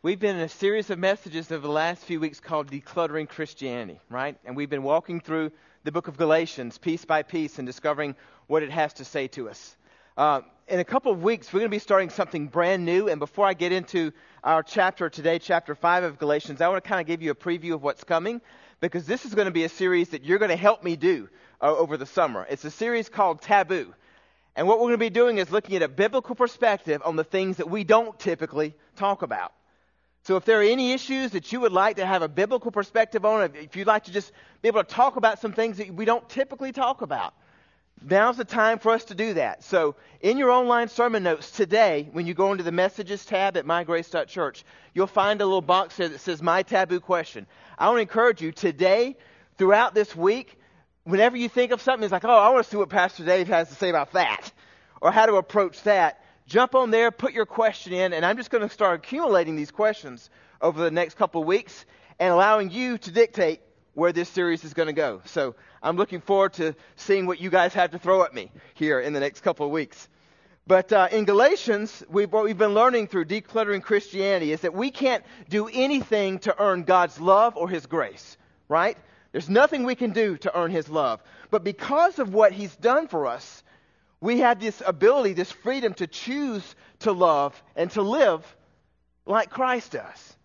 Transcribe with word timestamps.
We've 0.00 0.20
been 0.20 0.36
in 0.36 0.42
a 0.42 0.48
series 0.48 0.90
of 0.90 0.98
messages 1.00 1.50
over 1.50 1.66
the 1.66 1.72
last 1.72 2.04
few 2.04 2.20
weeks 2.20 2.38
called 2.38 2.70
Decluttering 2.70 3.28
Christianity, 3.28 3.98
right? 4.08 4.38
And 4.44 4.56
we've 4.56 4.70
been 4.70 4.84
walking 4.84 5.18
through 5.18 5.50
the 5.82 5.90
book 5.90 6.06
of 6.06 6.16
Galatians 6.16 6.78
piece 6.78 7.04
by 7.04 7.24
piece 7.24 7.58
and 7.58 7.66
discovering 7.66 8.14
what 8.46 8.62
it 8.62 8.70
has 8.70 8.92
to 8.92 9.04
say 9.04 9.26
to 9.26 9.48
us. 9.48 9.76
Uh, 10.16 10.42
in 10.68 10.78
a 10.78 10.84
couple 10.84 11.10
of 11.10 11.24
weeks, 11.24 11.52
we're 11.52 11.58
going 11.58 11.70
to 11.70 11.74
be 11.74 11.80
starting 11.80 12.10
something 12.10 12.46
brand 12.46 12.84
new. 12.84 13.08
And 13.08 13.18
before 13.18 13.44
I 13.44 13.54
get 13.54 13.72
into 13.72 14.12
our 14.44 14.62
chapter 14.62 15.10
today, 15.10 15.40
chapter 15.40 15.74
5 15.74 16.04
of 16.04 16.18
Galatians, 16.20 16.60
I 16.60 16.68
want 16.68 16.84
to 16.84 16.88
kind 16.88 17.00
of 17.00 17.08
give 17.08 17.20
you 17.20 17.32
a 17.32 17.34
preview 17.34 17.74
of 17.74 17.82
what's 17.82 18.04
coming 18.04 18.40
because 18.78 19.04
this 19.04 19.24
is 19.24 19.34
going 19.34 19.46
to 19.46 19.52
be 19.52 19.64
a 19.64 19.68
series 19.68 20.10
that 20.10 20.24
you're 20.24 20.38
going 20.38 20.50
to 20.50 20.56
help 20.56 20.84
me 20.84 20.94
do 20.94 21.28
uh, 21.60 21.74
over 21.74 21.96
the 21.96 22.06
summer. 22.06 22.46
It's 22.48 22.64
a 22.64 22.70
series 22.70 23.08
called 23.08 23.42
Taboo. 23.42 23.92
And 24.54 24.68
what 24.68 24.78
we're 24.78 24.90
going 24.90 24.92
to 24.92 24.98
be 24.98 25.10
doing 25.10 25.38
is 25.38 25.50
looking 25.50 25.74
at 25.74 25.82
a 25.82 25.88
biblical 25.88 26.36
perspective 26.36 27.02
on 27.04 27.16
the 27.16 27.24
things 27.24 27.56
that 27.56 27.68
we 27.68 27.82
don't 27.82 28.16
typically 28.16 28.76
talk 28.94 29.22
about. 29.22 29.52
So 30.28 30.36
if 30.36 30.44
there 30.44 30.60
are 30.60 30.62
any 30.62 30.92
issues 30.92 31.30
that 31.30 31.50
you 31.52 31.60
would 31.60 31.72
like 31.72 31.96
to 31.96 32.04
have 32.04 32.20
a 32.20 32.28
biblical 32.28 32.70
perspective 32.70 33.24
on, 33.24 33.50
if 33.54 33.76
you'd 33.76 33.86
like 33.86 34.04
to 34.04 34.12
just 34.12 34.30
be 34.60 34.68
able 34.68 34.84
to 34.84 34.86
talk 34.86 35.16
about 35.16 35.38
some 35.38 35.54
things 35.54 35.78
that 35.78 35.90
we 35.90 36.04
don't 36.04 36.28
typically 36.28 36.70
talk 36.70 37.00
about, 37.00 37.32
now's 38.02 38.36
the 38.36 38.44
time 38.44 38.78
for 38.78 38.92
us 38.92 39.04
to 39.04 39.14
do 39.14 39.32
that. 39.32 39.64
So 39.64 39.94
in 40.20 40.36
your 40.36 40.50
online 40.50 40.88
sermon 40.88 41.22
notes 41.22 41.50
today, 41.50 42.10
when 42.12 42.26
you 42.26 42.34
go 42.34 42.52
into 42.52 42.62
the 42.62 42.72
messages 42.72 43.24
tab 43.24 43.56
at 43.56 43.64
mygrace.church, 43.64 44.64
you'll 44.92 45.06
find 45.06 45.40
a 45.40 45.46
little 45.46 45.62
box 45.62 45.96
there 45.96 46.10
that 46.10 46.20
says 46.20 46.42
my 46.42 46.62
taboo 46.62 47.00
question. 47.00 47.46
I 47.78 47.86
want 47.86 47.96
to 47.96 48.02
encourage 48.02 48.42
you 48.42 48.52
today, 48.52 49.16
throughout 49.56 49.94
this 49.94 50.14
week, 50.14 50.60
whenever 51.04 51.38
you 51.38 51.48
think 51.48 51.72
of 51.72 51.80
something, 51.80 52.04
it's 52.04 52.12
like, 52.12 52.26
oh, 52.26 52.28
I 52.28 52.50
want 52.50 52.66
to 52.66 52.70
see 52.70 52.76
what 52.76 52.90
Pastor 52.90 53.24
Dave 53.24 53.48
has 53.48 53.70
to 53.70 53.76
say 53.76 53.88
about 53.88 54.12
that, 54.12 54.52
or 55.00 55.10
how 55.10 55.24
to 55.24 55.36
approach 55.36 55.82
that 55.84 56.22
jump 56.48 56.74
on 56.74 56.90
there, 56.90 57.10
put 57.10 57.34
your 57.34 57.46
question 57.46 57.92
in, 57.92 58.12
and 58.12 58.24
I'm 58.24 58.36
just 58.36 58.50
going 58.50 58.66
to 58.66 58.72
start 58.72 59.00
accumulating 59.04 59.54
these 59.54 59.70
questions 59.70 60.30
over 60.60 60.82
the 60.82 60.90
next 60.90 61.14
couple 61.14 61.42
of 61.42 61.46
weeks 61.46 61.84
and 62.18 62.32
allowing 62.32 62.70
you 62.70 62.98
to 62.98 63.10
dictate 63.10 63.60
where 63.94 64.12
this 64.12 64.28
series 64.28 64.64
is 64.64 64.74
going 64.74 64.86
to 64.86 64.94
go. 64.94 65.20
So 65.26 65.54
I'm 65.82 65.96
looking 65.96 66.20
forward 66.20 66.54
to 66.54 66.74
seeing 66.96 67.26
what 67.26 67.40
you 67.40 67.50
guys 67.50 67.74
have 67.74 67.90
to 67.90 67.98
throw 67.98 68.24
at 68.24 68.34
me 68.34 68.50
here 68.74 68.98
in 69.00 69.12
the 69.12 69.20
next 69.20 69.42
couple 69.42 69.66
of 69.66 69.72
weeks. 69.72 70.08
But 70.66 70.92
uh, 70.92 71.08
in 71.12 71.24
Galatians, 71.24 72.02
we've, 72.08 72.32
what 72.32 72.44
we've 72.44 72.58
been 72.58 72.74
learning 72.74 73.08
through 73.08 73.26
decluttering 73.26 73.82
Christianity 73.82 74.52
is 74.52 74.62
that 74.62 74.74
we 74.74 74.90
can't 74.90 75.24
do 75.48 75.68
anything 75.72 76.38
to 76.40 76.54
earn 76.58 76.82
God's 76.84 77.20
love 77.20 77.56
or 77.56 77.68
His 77.68 77.86
grace, 77.86 78.36
right? 78.68 78.96
There's 79.32 79.48
nothing 79.48 79.84
we 79.84 79.94
can 79.94 80.10
do 80.10 80.36
to 80.38 80.58
earn 80.58 80.70
His 80.70 80.88
love. 80.88 81.22
But 81.50 81.64
because 81.64 82.18
of 82.18 82.32
what 82.32 82.52
He's 82.52 82.74
done 82.76 83.08
for 83.08 83.26
us, 83.26 83.62
we 84.20 84.40
have 84.40 84.60
this 84.60 84.82
ability, 84.84 85.32
this 85.34 85.52
freedom 85.52 85.94
to 85.94 86.06
choose 86.06 86.74
to 87.00 87.12
love 87.12 87.60
and 87.76 87.90
to 87.92 88.02
live 88.02 88.44
like 89.26 89.50
Christ 89.50 89.92
does. 89.92 90.36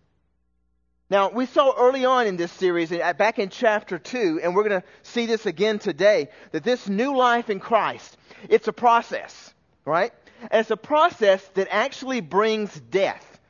Now, 1.10 1.30
we 1.30 1.46
saw 1.46 1.74
early 1.76 2.04
on 2.04 2.26
in 2.26 2.36
this 2.36 2.52
series, 2.52 2.90
back 2.90 3.38
in 3.38 3.50
chapter 3.50 3.98
2, 3.98 4.40
and 4.42 4.54
we're 4.54 4.66
going 4.68 4.80
to 4.80 4.86
see 5.02 5.26
this 5.26 5.44
again 5.44 5.78
today, 5.78 6.28
that 6.52 6.64
this 6.64 6.88
new 6.88 7.16
life 7.16 7.50
in 7.50 7.60
Christ, 7.60 8.16
it's 8.48 8.68
a 8.68 8.72
process, 8.72 9.52
right? 9.84 10.12
And 10.50 10.60
it's 10.60 10.70
a 10.70 10.76
process 10.76 11.46
that 11.54 11.68
actually 11.70 12.20
brings 12.20 12.78
death. 12.80 13.40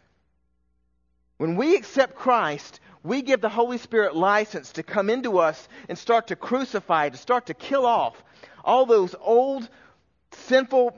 When 1.36 1.56
we 1.56 1.76
accept 1.76 2.16
Christ, 2.16 2.80
we 3.02 3.22
give 3.22 3.40
the 3.40 3.48
Holy 3.48 3.78
Spirit 3.78 4.16
license 4.16 4.72
to 4.72 4.82
come 4.82 5.08
into 5.08 5.38
us 5.38 5.68
and 5.88 5.96
start 5.96 6.28
to 6.28 6.36
crucify, 6.36 7.08
to 7.08 7.16
start 7.16 7.46
to 7.46 7.54
kill 7.54 7.86
off 7.86 8.22
all 8.64 8.86
those 8.86 9.14
old 9.20 9.68
sinful, 10.34 10.96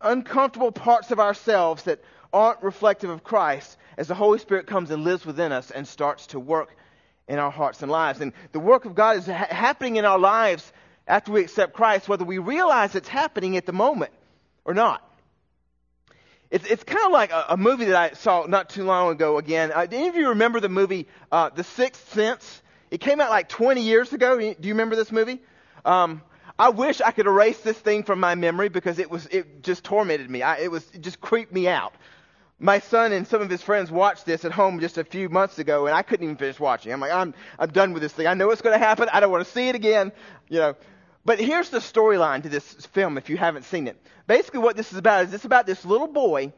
uncomfortable 0.00 0.72
parts 0.72 1.10
of 1.10 1.20
ourselves 1.20 1.84
that 1.84 2.02
aren't 2.32 2.62
reflective 2.62 3.10
of 3.10 3.24
Christ 3.24 3.76
as 3.96 4.08
the 4.08 4.14
Holy 4.14 4.38
Spirit 4.38 4.66
comes 4.66 4.90
and 4.90 5.04
lives 5.04 5.26
within 5.26 5.52
us 5.52 5.70
and 5.70 5.86
starts 5.86 6.28
to 6.28 6.40
work 6.40 6.76
in 7.26 7.38
our 7.38 7.50
hearts 7.50 7.82
and 7.82 7.90
lives. 7.90 8.20
And 8.20 8.32
the 8.52 8.60
work 8.60 8.84
of 8.84 8.94
God 8.94 9.16
is 9.16 9.26
ha- 9.26 9.48
happening 9.50 9.96
in 9.96 10.04
our 10.04 10.18
lives 10.18 10.72
after 11.06 11.32
we 11.32 11.40
accept 11.40 11.72
Christ, 11.72 12.08
whether 12.08 12.24
we 12.24 12.38
realize 12.38 12.94
it's 12.94 13.08
happening 13.08 13.56
at 13.56 13.66
the 13.66 13.72
moment 13.72 14.12
or 14.64 14.74
not. 14.74 15.04
It's, 16.50 16.66
it's 16.66 16.82
kind 16.84 17.04
of 17.04 17.12
like 17.12 17.30
a, 17.30 17.46
a, 17.50 17.56
movie 17.56 17.86
that 17.86 17.96
I 17.96 18.14
saw 18.14 18.46
not 18.46 18.70
too 18.70 18.84
long 18.84 19.12
ago 19.12 19.36
again. 19.36 19.70
Uh, 19.70 19.86
any 19.90 20.08
of 20.08 20.16
you 20.16 20.30
remember 20.30 20.60
the 20.60 20.70
movie 20.70 21.06
uh, 21.30 21.50
The 21.50 21.64
Sixth 21.64 22.14
Sense? 22.14 22.62
It 22.90 23.00
came 23.02 23.20
out 23.20 23.28
like 23.28 23.50
20 23.50 23.82
years 23.82 24.12
ago. 24.14 24.38
Do 24.38 24.54
you 24.62 24.74
remember 24.74 24.96
this 24.96 25.12
movie? 25.12 25.40
Um, 25.84 26.22
I 26.58 26.70
wish 26.70 27.00
I 27.00 27.12
could 27.12 27.26
erase 27.26 27.58
this 27.60 27.78
thing 27.78 28.02
from 28.02 28.18
my 28.18 28.34
memory 28.34 28.68
because 28.68 28.98
it 28.98 29.10
was 29.10 29.26
it 29.26 29.62
just 29.62 29.84
tormented 29.84 30.28
me. 30.28 30.42
I, 30.42 30.58
it 30.58 30.70
was 30.70 30.84
it 30.92 31.02
just 31.02 31.20
creeped 31.20 31.52
me 31.52 31.68
out. 31.68 31.94
My 32.58 32.80
son 32.80 33.12
and 33.12 33.26
some 33.26 33.40
of 33.40 33.48
his 33.48 33.62
friends 33.62 33.90
watched 33.92 34.26
this 34.26 34.44
at 34.44 34.50
home 34.50 34.80
just 34.80 34.98
a 34.98 35.04
few 35.04 35.28
months 35.28 35.60
ago, 35.60 35.86
and 35.86 35.94
I 35.94 36.02
couldn't 36.02 36.24
even 36.24 36.36
finish 36.36 36.58
watching. 36.58 36.92
I'm 36.92 37.00
like, 37.00 37.12
I'm 37.12 37.32
I'm 37.58 37.70
done 37.70 37.92
with 37.92 38.02
this 38.02 38.12
thing. 38.12 38.26
I 38.26 38.34
know 38.34 38.48
what's 38.48 38.62
going 38.62 38.78
to 38.78 38.84
happen. 38.84 39.08
I 39.12 39.20
don't 39.20 39.30
want 39.30 39.46
to 39.46 39.52
see 39.52 39.68
it 39.68 39.76
again. 39.76 40.10
You 40.48 40.58
know. 40.58 40.76
But 41.24 41.38
here's 41.38 41.68
the 41.68 41.78
storyline 41.78 42.42
to 42.44 42.48
this 42.48 42.86
film 42.86 43.18
if 43.18 43.28
you 43.28 43.36
haven't 43.36 43.64
seen 43.64 43.86
it. 43.86 44.00
Basically, 44.26 44.60
what 44.60 44.76
this 44.76 44.92
is 44.92 44.98
about 44.98 45.26
is 45.26 45.34
it's 45.34 45.44
about 45.44 45.66
this 45.66 45.84
little 45.84 46.06
boy 46.06 46.52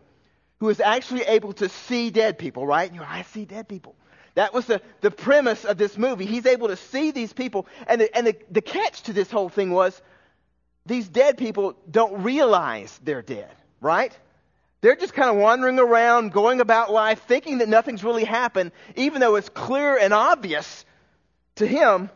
who 0.60 0.68
is 0.68 0.80
actually 0.80 1.22
able 1.22 1.52
to 1.54 1.68
see 1.68 2.10
dead 2.10 2.38
people, 2.38 2.66
right? 2.66 2.86
And 2.86 2.94
you're 2.94 3.04
like, 3.04 3.18
I 3.18 3.22
see 3.22 3.44
dead 3.44 3.68
people. 3.68 3.96
That 4.34 4.54
was 4.54 4.66
the, 4.66 4.80
the 5.00 5.10
premise 5.10 5.64
of 5.64 5.76
this 5.76 5.98
movie. 5.98 6.24
He's 6.24 6.46
able 6.46 6.68
to 6.68 6.76
see 6.76 7.10
these 7.10 7.32
people. 7.32 7.66
And, 7.86 8.00
the, 8.00 8.16
and 8.16 8.26
the, 8.26 8.36
the 8.50 8.60
catch 8.60 9.02
to 9.02 9.12
this 9.12 9.30
whole 9.30 9.48
thing 9.48 9.70
was 9.70 10.00
these 10.86 11.08
dead 11.08 11.36
people 11.36 11.76
don't 11.90 12.22
realize 12.22 12.98
they're 13.04 13.22
dead, 13.22 13.54
right? 13.80 14.16
They're 14.80 14.96
just 14.96 15.12
kind 15.12 15.28
of 15.28 15.36
wandering 15.36 15.78
around, 15.78 16.32
going 16.32 16.60
about 16.60 16.90
life, 16.90 17.22
thinking 17.22 17.58
that 17.58 17.68
nothing's 17.68 18.02
really 18.02 18.24
happened, 18.24 18.72
even 18.96 19.20
though 19.20 19.36
it's 19.36 19.48
clear 19.48 19.98
and 19.98 20.14
obvious 20.14 20.84
to 21.56 21.66
him 21.66 22.08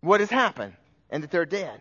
what 0.00 0.20
has 0.20 0.30
happened 0.30 0.74
and 1.10 1.22
that 1.22 1.30
they're 1.30 1.46
dead. 1.46 1.80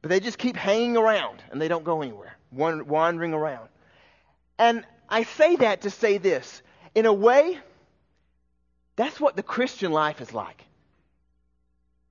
But 0.00 0.08
they 0.08 0.18
just 0.18 0.38
keep 0.38 0.56
hanging 0.56 0.96
around 0.96 1.42
and 1.50 1.60
they 1.60 1.68
don't 1.68 1.84
go 1.84 2.02
anywhere, 2.02 2.36
wandering 2.50 3.32
around. 3.32 3.68
And 4.58 4.84
I 5.08 5.22
say 5.22 5.56
that 5.56 5.82
to 5.82 5.90
say 5.90 6.18
this. 6.18 6.62
In 6.94 7.06
a 7.06 7.12
way, 7.12 7.58
that's 8.96 9.20
what 9.20 9.36
the 9.36 9.42
Christian 9.42 9.92
life 9.92 10.20
is 10.20 10.32
like. 10.34 10.64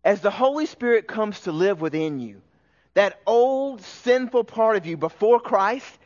As 0.04 0.22
the 0.22 0.32
Holy 0.32 0.66
Spirit 0.66 1.08
comes 1.08 1.42
to 1.42 1.52
live 1.52 1.80
within 1.80 2.20
you, 2.20 2.42
that 2.96 3.22
old 3.26 3.82
sinful 3.82 4.44
part 4.46 4.78
of 4.78 4.86
you 4.86 4.98
before 4.98 5.40
Christ, 5.40 5.98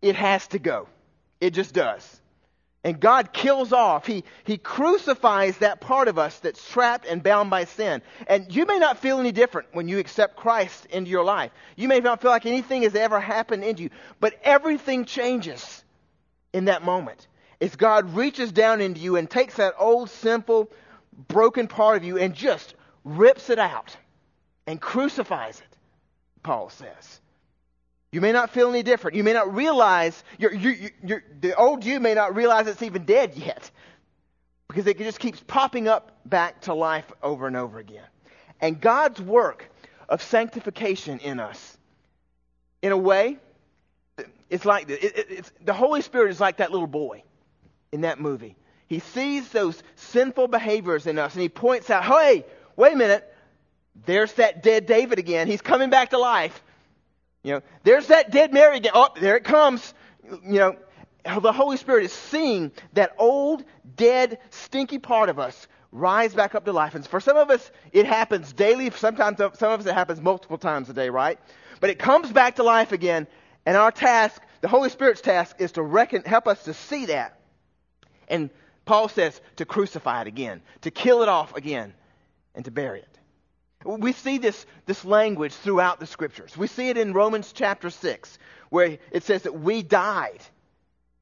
it 0.00 0.16
has 0.16 0.46
to 0.48 0.58
go. 0.58 0.88
It 1.40 1.50
just 1.50 1.74
does. 1.74 2.20
And 2.82 3.00
God 3.00 3.32
kills 3.32 3.72
off, 3.72 4.06
He, 4.06 4.24
he 4.44 4.58
crucifies 4.58 5.58
that 5.58 5.80
part 5.80 6.08
of 6.08 6.18
us 6.18 6.38
that's 6.38 6.66
trapped 6.70 7.04
and 7.04 7.22
bound 7.22 7.50
by 7.50 7.64
sin. 7.64 8.00
And 8.28 8.54
you 8.54 8.64
may 8.64 8.78
not 8.78 8.98
feel 8.98 9.18
any 9.18 9.32
different 9.32 9.68
when 9.72 9.88
you 9.88 9.98
accept 9.98 10.36
Christ 10.36 10.86
into 10.86 11.10
your 11.10 11.24
life. 11.24 11.50
You 11.74 11.88
may 11.88 12.00
not 12.00 12.22
feel 12.22 12.30
like 12.30 12.46
anything 12.46 12.82
has 12.82 12.94
ever 12.94 13.20
happened 13.20 13.64
in 13.64 13.76
you, 13.76 13.90
but 14.20 14.34
everything 14.42 15.04
changes 15.04 15.84
in 16.52 16.66
that 16.66 16.84
moment 16.84 17.26
is 17.60 17.76
God 17.76 18.14
reaches 18.14 18.52
down 18.52 18.80
into 18.80 19.00
you 19.00 19.16
and 19.16 19.28
takes 19.28 19.56
that 19.56 19.74
old, 19.78 20.10
simple, 20.10 20.70
broken 21.28 21.66
part 21.66 21.96
of 21.96 22.04
you 22.04 22.18
and 22.18 22.34
just 22.34 22.74
rips 23.04 23.50
it 23.50 23.58
out 23.58 23.96
and 24.66 24.80
crucifies 24.80 25.60
it, 25.60 25.76
Paul 26.42 26.70
says. 26.70 27.20
You 28.12 28.20
may 28.20 28.32
not 28.32 28.50
feel 28.50 28.68
any 28.70 28.82
different. 28.82 29.16
You 29.16 29.24
may 29.24 29.32
not 29.32 29.54
realize, 29.54 30.22
you're, 30.38 30.54
you're, 30.54 30.90
you're, 31.04 31.24
the 31.40 31.54
old 31.54 31.84
you 31.84 32.00
may 32.00 32.14
not 32.14 32.36
realize 32.36 32.66
it's 32.66 32.82
even 32.82 33.04
dead 33.04 33.34
yet 33.36 33.70
because 34.68 34.86
it 34.86 34.98
just 34.98 35.18
keeps 35.18 35.40
popping 35.46 35.88
up 35.88 36.18
back 36.24 36.62
to 36.62 36.74
life 36.74 37.10
over 37.22 37.46
and 37.46 37.56
over 37.56 37.78
again. 37.78 38.04
And 38.60 38.80
God's 38.80 39.20
work 39.20 39.70
of 40.08 40.22
sanctification 40.22 41.18
in 41.18 41.40
us, 41.40 41.76
in 42.80 42.92
a 42.92 42.96
way, 42.96 43.38
it's 44.48 44.64
like. 44.64 44.88
It, 44.88 45.02
it, 45.02 45.26
it's, 45.28 45.52
the 45.64 45.74
Holy 45.74 46.00
Spirit 46.00 46.30
is 46.30 46.40
like 46.40 46.58
that 46.58 46.70
little 46.70 46.86
boy 46.86 47.22
in 47.92 48.02
that 48.02 48.20
movie. 48.20 48.56
He 48.88 49.00
sees 49.00 49.48
those 49.48 49.82
sinful 49.96 50.48
behaviors 50.48 51.06
in 51.06 51.18
us 51.18 51.34
and 51.34 51.42
he 51.42 51.48
points 51.48 51.90
out, 51.90 52.04
hey, 52.04 52.44
wait 52.76 52.92
a 52.92 52.96
minute. 52.96 53.32
There's 54.04 54.32
that 54.34 54.62
dead 54.62 54.86
David 54.86 55.18
again. 55.18 55.46
He's 55.46 55.62
coming 55.62 55.90
back 55.90 56.10
to 56.10 56.18
life. 56.18 56.62
You 57.42 57.54
know, 57.54 57.62
there's 57.84 58.08
that 58.08 58.30
dead 58.30 58.52
Mary 58.52 58.76
again. 58.76 58.92
Oh, 58.94 59.08
there 59.20 59.36
it 59.36 59.44
comes. 59.44 59.94
You 60.24 60.58
know, 60.58 60.76
the 61.40 61.52
Holy 61.52 61.76
Spirit 61.76 62.04
is 62.04 62.12
seeing 62.12 62.72
that 62.92 63.14
old, 63.18 63.64
dead, 63.96 64.38
stinky 64.50 64.98
part 64.98 65.28
of 65.28 65.38
us 65.38 65.66
rise 65.92 66.34
back 66.34 66.54
up 66.54 66.64
to 66.64 66.72
life. 66.72 66.94
And 66.94 67.06
for 67.06 67.20
some 67.20 67.36
of 67.36 67.50
us, 67.50 67.70
it 67.92 68.06
happens 68.06 68.52
daily. 68.52 68.90
Sometimes, 68.90 69.38
some 69.38 69.72
of 69.72 69.80
us, 69.80 69.86
it 69.86 69.94
happens 69.94 70.20
multiple 70.20 70.58
times 70.58 70.90
a 70.90 70.92
day, 70.92 71.08
right? 71.08 71.38
But 71.80 71.90
it 71.90 71.98
comes 71.98 72.30
back 72.30 72.56
to 72.56 72.62
life 72.62 72.92
again. 72.92 73.26
And 73.64 73.76
our 73.76 73.90
task, 73.90 74.42
the 74.60 74.68
Holy 74.68 74.90
Spirit's 74.90 75.20
task, 75.20 75.56
is 75.58 75.72
to 75.72 75.82
reckon, 75.82 76.22
help 76.22 76.46
us 76.46 76.64
to 76.64 76.74
see 76.74 77.06
that 77.06 77.35
and 78.28 78.50
Paul 78.84 79.08
says 79.08 79.40
to 79.56 79.64
crucify 79.64 80.22
it 80.22 80.26
again, 80.26 80.62
to 80.82 80.90
kill 80.90 81.22
it 81.22 81.28
off 81.28 81.56
again, 81.56 81.94
and 82.54 82.64
to 82.64 82.70
bury 82.70 83.00
it. 83.00 83.18
We 83.84 84.12
see 84.12 84.38
this, 84.38 84.66
this 84.86 85.04
language 85.04 85.54
throughout 85.54 86.00
the 86.00 86.06
scriptures. 86.06 86.56
We 86.56 86.66
see 86.66 86.88
it 86.88 86.98
in 86.98 87.12
Romans 87.12 87.52
chapter 87.52 87.90
6, 87.90 88.38
where 88.70 88.98
it 89.12 89.24
says 89.24 89.42
that 89.42 89.60
we 89.60 89.82
died 89.82 90.40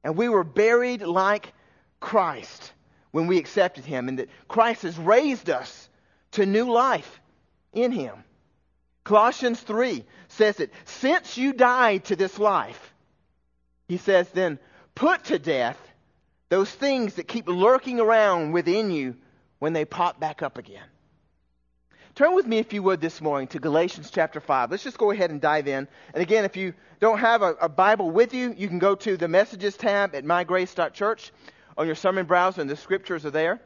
And 0.05 0.15
we 0.15 0.29
were 0.29 0.43
buried 0.43 1.01
like 1.01 1.51
Christ 1.99 2.71
when 3.11 3.25
we 3.25 3.39
accepted 3.39 3.85
him, 3.85 4.07
and 4.07 4.19
that 4.19 4.29
Christ 4.47 4.83
has 4.83 4.97
raised 4.99 5.49
us 5.49 5.89
to 6.33 6.45
new 6.45 6.71
life 6.71 7.21
in 7.73 7.91
him. 7.91 8.23
Colossians 9.03 9.59
3 9.61 10.03
says 10.27 10.57
that 10.57 10.71
since 10.85 11.37
you 11.37 11.53
died 11.53 12.05
to 12.05 12.15
this 12.15 12.37
life, 12.37 12.93
he 13.87 13.97
says, 13.97 14.29
then 14.29 14.59
put 14.93 15.23
to 15.25 15.39
death 15.39 15.79
those 16.49 16.69
things 16.69 17.15
that 17.15 17.27
keep 17.27 17.47
lurking 17.47 17.99
around 17.99 18.51
within 18.51 18.91
you 18.91 19.15
when 19.59 19.73
they 19.73 19.85
pop 19.85 20.19
back 20.19 20.41
up 20.41 20.57
again. 20.57 20.83
Turn 22.13 22.33
with 22.33 22.47
me, 22.47 22.59
if 22.59 22.71
you 22.71 22.81
would, 22.81 23.01
this 23.01 23.19
morning 23.19 23.47
to 23.49 23.59
Galatians 23.59 24.09
chapter 24.09 24.39
5. 24.39 24.71
Let's 24.71 24.83
just 24.83 24.97
go 24.97 25.11
ahead 25.11 25.31
and 25.31 25.41
dive 25.41 25.67
in. 25.67 25.87
And 26.13 26.21
again, 26.21 26.45
if 26.45 26.55
you 26.55 26.73
don't 27.01 27.19
have 27.19 27.41
a, 27.41 27.55
a 27.55 27.67
Bible 27.67 28.09
with 28.09 28.33
you, 28.33 28.53
you 28.57 28.69
can 28.69 28.79
go 28.79 28.95
to 28.95 29.17
the 29.17 29.27
Messages 29.27 29.75
tab 29.75 30.15
at 30.15 30.23
mygrace.church 30.23 31.33
on 31.77 31.85
your 31.85 31.95
sermon 31.95 32.25
browser, 32.25 32.61
and 32.61 32.69
the 32.69 32.77
scriptures 32.77 33.25
are 33.25 33.31
there. 33.31 33.59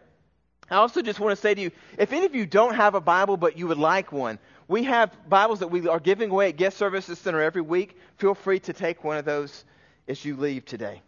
I 0.72 0.76
also 0.76 1.02
just 1.02 1.20
want 1.20 1.36
to 1.36 1.42
say 1.42 1.54
to 1.54 1.62
you 1.62 1.72
if 1.98 2.12
any 2.12 2.26
of 2.26 2.34
you 2.34 2.46
don't 2.46 2.76
have 2.76 2.96
a 2.96 3.02
Bible 3.02 3.38
but 3.38 3.58
you 3.58 3.68
would 3.68 3.78
like 3.78 4.12
one, 4.12 4.40
we 4.68 4.84
have 4.84 5.16
Bibles 5.28 5.60
that 5.60 5.68
we 5.68 5.88
are 5.88 6.00
giving 6.00 6.30
away 6.30 6.50
at 6.50 6.58
Guest 6.58 6.78
Services 6.78 7.20
Center 7.20 7.42
every 7.42 7.62
week. 7.62 8.00
Feel 8.18 8.36
free 8.36 8.60
to 8.62 8.74
take 8.74 9.04
one 9.04 9.18
of 9.18 9.26
those 9.26 9.64
as 10.08 10.24
you 10.24 10.36
leave 10.36 10.66
today. 10.66 11.02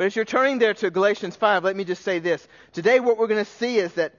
But 0.00 0.06
as 0.06 0.16
you're 0.16 0.24
turning 0.24 0.58
there 0.58 0.72
to 0.72 0.90
Galatians 0.90 1.36
5, 1.36 1.62
let 1.62 1.76
me 1.76 1.84
just 1.84 2.02
say 2.02 2.20
this. 2.20 2.48
Today, 2.72 3.00
what 3.00 3.18
we're 3.18 3.26
going 3.26 3.44
to 3.44 3.50
see 3.50 3.76
is 3.76 3.92
that 3.96 4.14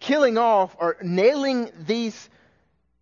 killing 0.00 0.36
off 0.36 0.74
or 0.80 0.96
nailing 1.00 1.70
these 1.86 2.28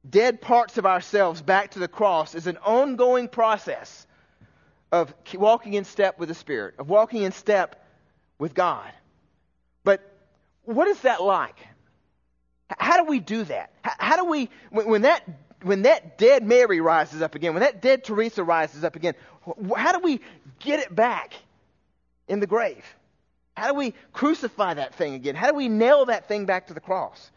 dead 0.06 0.42
parts 0.42 0.76
of 0.76 0.84
ourselves 0.84 1.40
back 1.40 1.70
to 1.70 1.78
the 1.78 1.88
cross 1.88 2.34
is 2.34 2.46
an 2.46 2.58
ongoing 2.58 3.26
process 3.26 4.06
of 4.92 5.14
walking 5.32 5.72
in 5.72 5.84
step 5.84 6.18
with 6.18 6.28
the 6.28 6.34
Spirit, 6.34 6.74
of 6.78 6.90
walking 6.90 7.22
in 7.22 7.32
step 7.32 7.82
with 8.38 8.52
God. 8.52 8.92
But 9.82 10.02
what 10.64 10.88
is 10.88 11.00
that 11.00 11.22
like? 11.22 11.56
How 12.68 13.02
do 13.02 13.08
we 13.08 13.20
do 13.20 13.44
that? 13.44 13.72
How 13.80 14.16
do 14.16 14.26
we, 14.26 14.50
when 14.70 15.00
that, 15.02 15.24
when 15.62 15.82
that 15.84 16.18
dead 16.18 16.46
Mary 16.46 16.82
rises 16.82 17.22
up 17.22 17.34
again, 17.34 17.54
when 17.54 17.62
that 17.62 17.80
dead 17.80 18.04
Teresa 18.04 18.44
rises 18.44 18.84
up 18.84 18.94
again, 18.94 19.14
how 19.74 19.92
do 19.92 20.00
we 20.00 20.20
get 20.58 20.80
it 20.80 20.94
back 20.94 21.32
in 22.30 22.40
the 22.40 22.46
grave? 22.46 22.84
How 23.56 23.68
do 23.68 23.74
we 23.74 23.94
crucify 24.12 24.74
that 24.74 24.94
thing 24.94 25.14
again? 25.14 25.34
How 25.34 25.50
do 25.50 25.56
we 25.56 25.68
nail 25.68 26.06
that 26.06 26.28
thing 26.28 26.46
back 26.46 26.68
to 26.68 26.74
the 26.74 26.80
cross? 26.80 27.30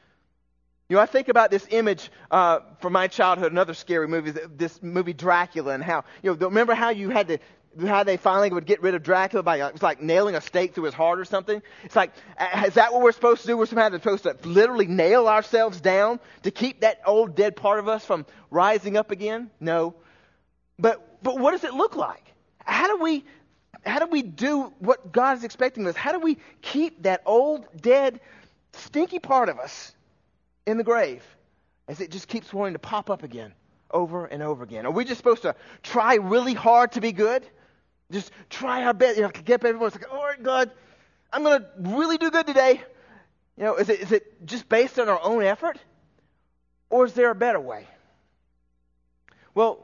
You 0.88 0.98
know, 0.98 1.02
I 1.02 1.06
think 1.06 1.28
about 1.28 1.50
this 1.50 1.66
image 1.72 2.12
uh, 2.30 2.60
from 2.80 2.94
my 2.94 3.08
childhood, 3.08 3.52
another 3.52 3.74
scary 3.74 4.08
movie, 4.08 4.32
this 4.32 4.82
movie 4.84 5.14
Dracula, 5.14 5.74
and 5.74 5.84
how 5.84 6.04
you 6.22 6.32
know, 6.32 6.48
remember 6.48 6.76
how 6.76 6.90
you 6.90 7.10
had 7.10 7.28
to 7.30 7.40
how 7.88 8.04
they 8.04 8.18
finally 8.18 8.52
would 8.52 8.68
get 8.68 8.84
rid 8.84 8.94
of 8.94 9.02
Dracula 9.02 9.42
by 9.42 9.58
it 9.58 9.74
was 9.74 9.82
like 9.82 10.02
nailing 10.02 10.36
a 10.36 10.42
stake 10.42 10.76
through 10.76 10.84
his 10.84 10.94
heart 10.94 11.20
or 11.20 11.26
something. 11.26 11.62
It's 11.84 11.96
like, 11.96 12.12
is 12.66 12.76
that 12.76 12.94
what 12.94 13.02
we're 13.02 13.12
supposed 13.12 13.42
to 13.42 13.48
do? 13.48 13.58
We're 13.58 13.66
somehow 13.66 13.90
supposed 13.90 14.24
to 14.24 14.38
literally 14.44 14.86
nail 14.86 15.28
ourselves 15.28 15.82
down 15.82 16.20
to 16.44 16.52
keep 16.52 16.82
that 16.82 17.02
old 17.06 17.36
dead 17.36 17.56
part 17.56 17.80
of 17.80 17.88
us 17.88 18.06
from 18.06 18.28
rising 18.52 18.96
up 18.96 19.10
again? 19.10 19.50
No. 19.60 19.96
But 20.78 21.24
but 21.24 21.40
what 21.40 21.52
does 21.52 21.64
it 21.64 21.74
look 21.74 21.96
like? 21.96 22.24
How 22.60 22.96
do 22.96 23.04
we 23.04 23.26
how 23.86 24.00
do 24.00 24.08
we 24.08 24.22
do 24.22 24.74
what 24.80 25.12
God 25.12 25.38
is 25.38 25.44
expecting 25.44 25.84
of 25.84 25.90
us? 25.90 25.96
How 25.96 26.12
do 26.12 26.20
we 26.20 26.38
keep 26.62 27.04
that 27.04 27.22
old, 27.26 27.66
dead, 27.82 28.20
stinky 28.74 29.20
part 29.20 29.50
of 29.50 29.60
us 29.60 29.94
in 30.66 30.78
the 30.78 30.84
grave 30.84 31.24
as 31.88 32.00
it 32.00 32.12
just 32.12 32.28
keeps 32.28 32.54
wanting 32.54 32.74
to 32.74 32.80
pop 32.80 33.10
up 33.10 33.24
again 33.24 33.54
over 33.92 34.26
and 34.26 34.42
over 34.42 34.64
again? 34.64 34.86
Are 34.86 34.92
we 34.92 35.06
just 35.06 35.18
supposed 35.18 35.42
to 35.42 35.56
try 35.82 36.16
really 36.16 36.54
hard 36.54 36.94
to 36.94 37.02
be 37.02 37.12
good? 37.12 37.46
Just 38.12 38.32
try 38.50 38.84
our 38.84 38.94
best, 38.94 39.18
you 39.18 39.24
know, 39.24 39.30
get 39.30 39.56
up 39.56 39.66
everyone's 39.66 39.96
like, 39.96 40.12
all 40.12 40.24
right, 40.24 40.42
God, 40.42 40.72
I'm 41.32 41.44
going 41.44 41.62
to 41.62 41.68
really 41.78 42.18
do 42.18 42.30
good 42.30 42.48
today. 42.48 42.82
You 43.58 43.64
know, 43.64 43.76
is 43.76 43.90
it, 43.90 44.00
is 44.00 44.12
it 44.12 44.46
just 44.46 44.70
based 44.70 45.00
on 45.00 45.10
our 45.10 45.20
own 45.22 45.44
effort? 45.44 45.78
Or 46.90 47.06
is 47.06 47.14
there 47.14 47.32
a 47.32 47.36
better 47.36 47.60
way? 47.60 47.88
Well, 49.56 49.80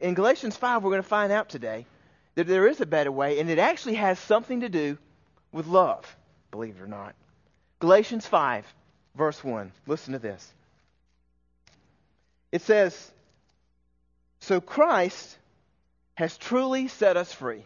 in 0.00 0.14
Galatians 0.14 0.56
5, 0.56 0.82
we're 0.82 0.90
going 0.90 1.02
to 1.02 1.08
find 1.08 1.32
out 1.32 1.48
today 1.48 1.86
that 2.36 2.46
there 2.46 2.68
is 2.68 2.80
a 2.80 2.86
better 2.86 3.10
way, 3.10 3.40
and 3.40 3.50
it 3.50 3.58
actually 3.58 3.94
has 3.94 4.18
something 4.20 4.60
to 4.60 4.68
do 4.68 4.96
with 5.52 5.66
love, 5.66 6.04
believe 6.50 6.76
it 6.76 6.82
or 6.82 6.86
not. 6.86 7.14
Galatians 7.80 8.26
5, 8.26 8.64
verse 9.16 9.42
1. 9.42 9.72
Listen 9.86 10.12
to 10.12 10.18
this. 10.18 10.52
It 12.52 12.62
says, 12.62 13.12
So 14.40 14.60
Christ 14.60 15.36
has 16.14 16.36
truly 16.38 16.88
set 16.88 17.16
us 17.16 17.32
free. 17.32 17.64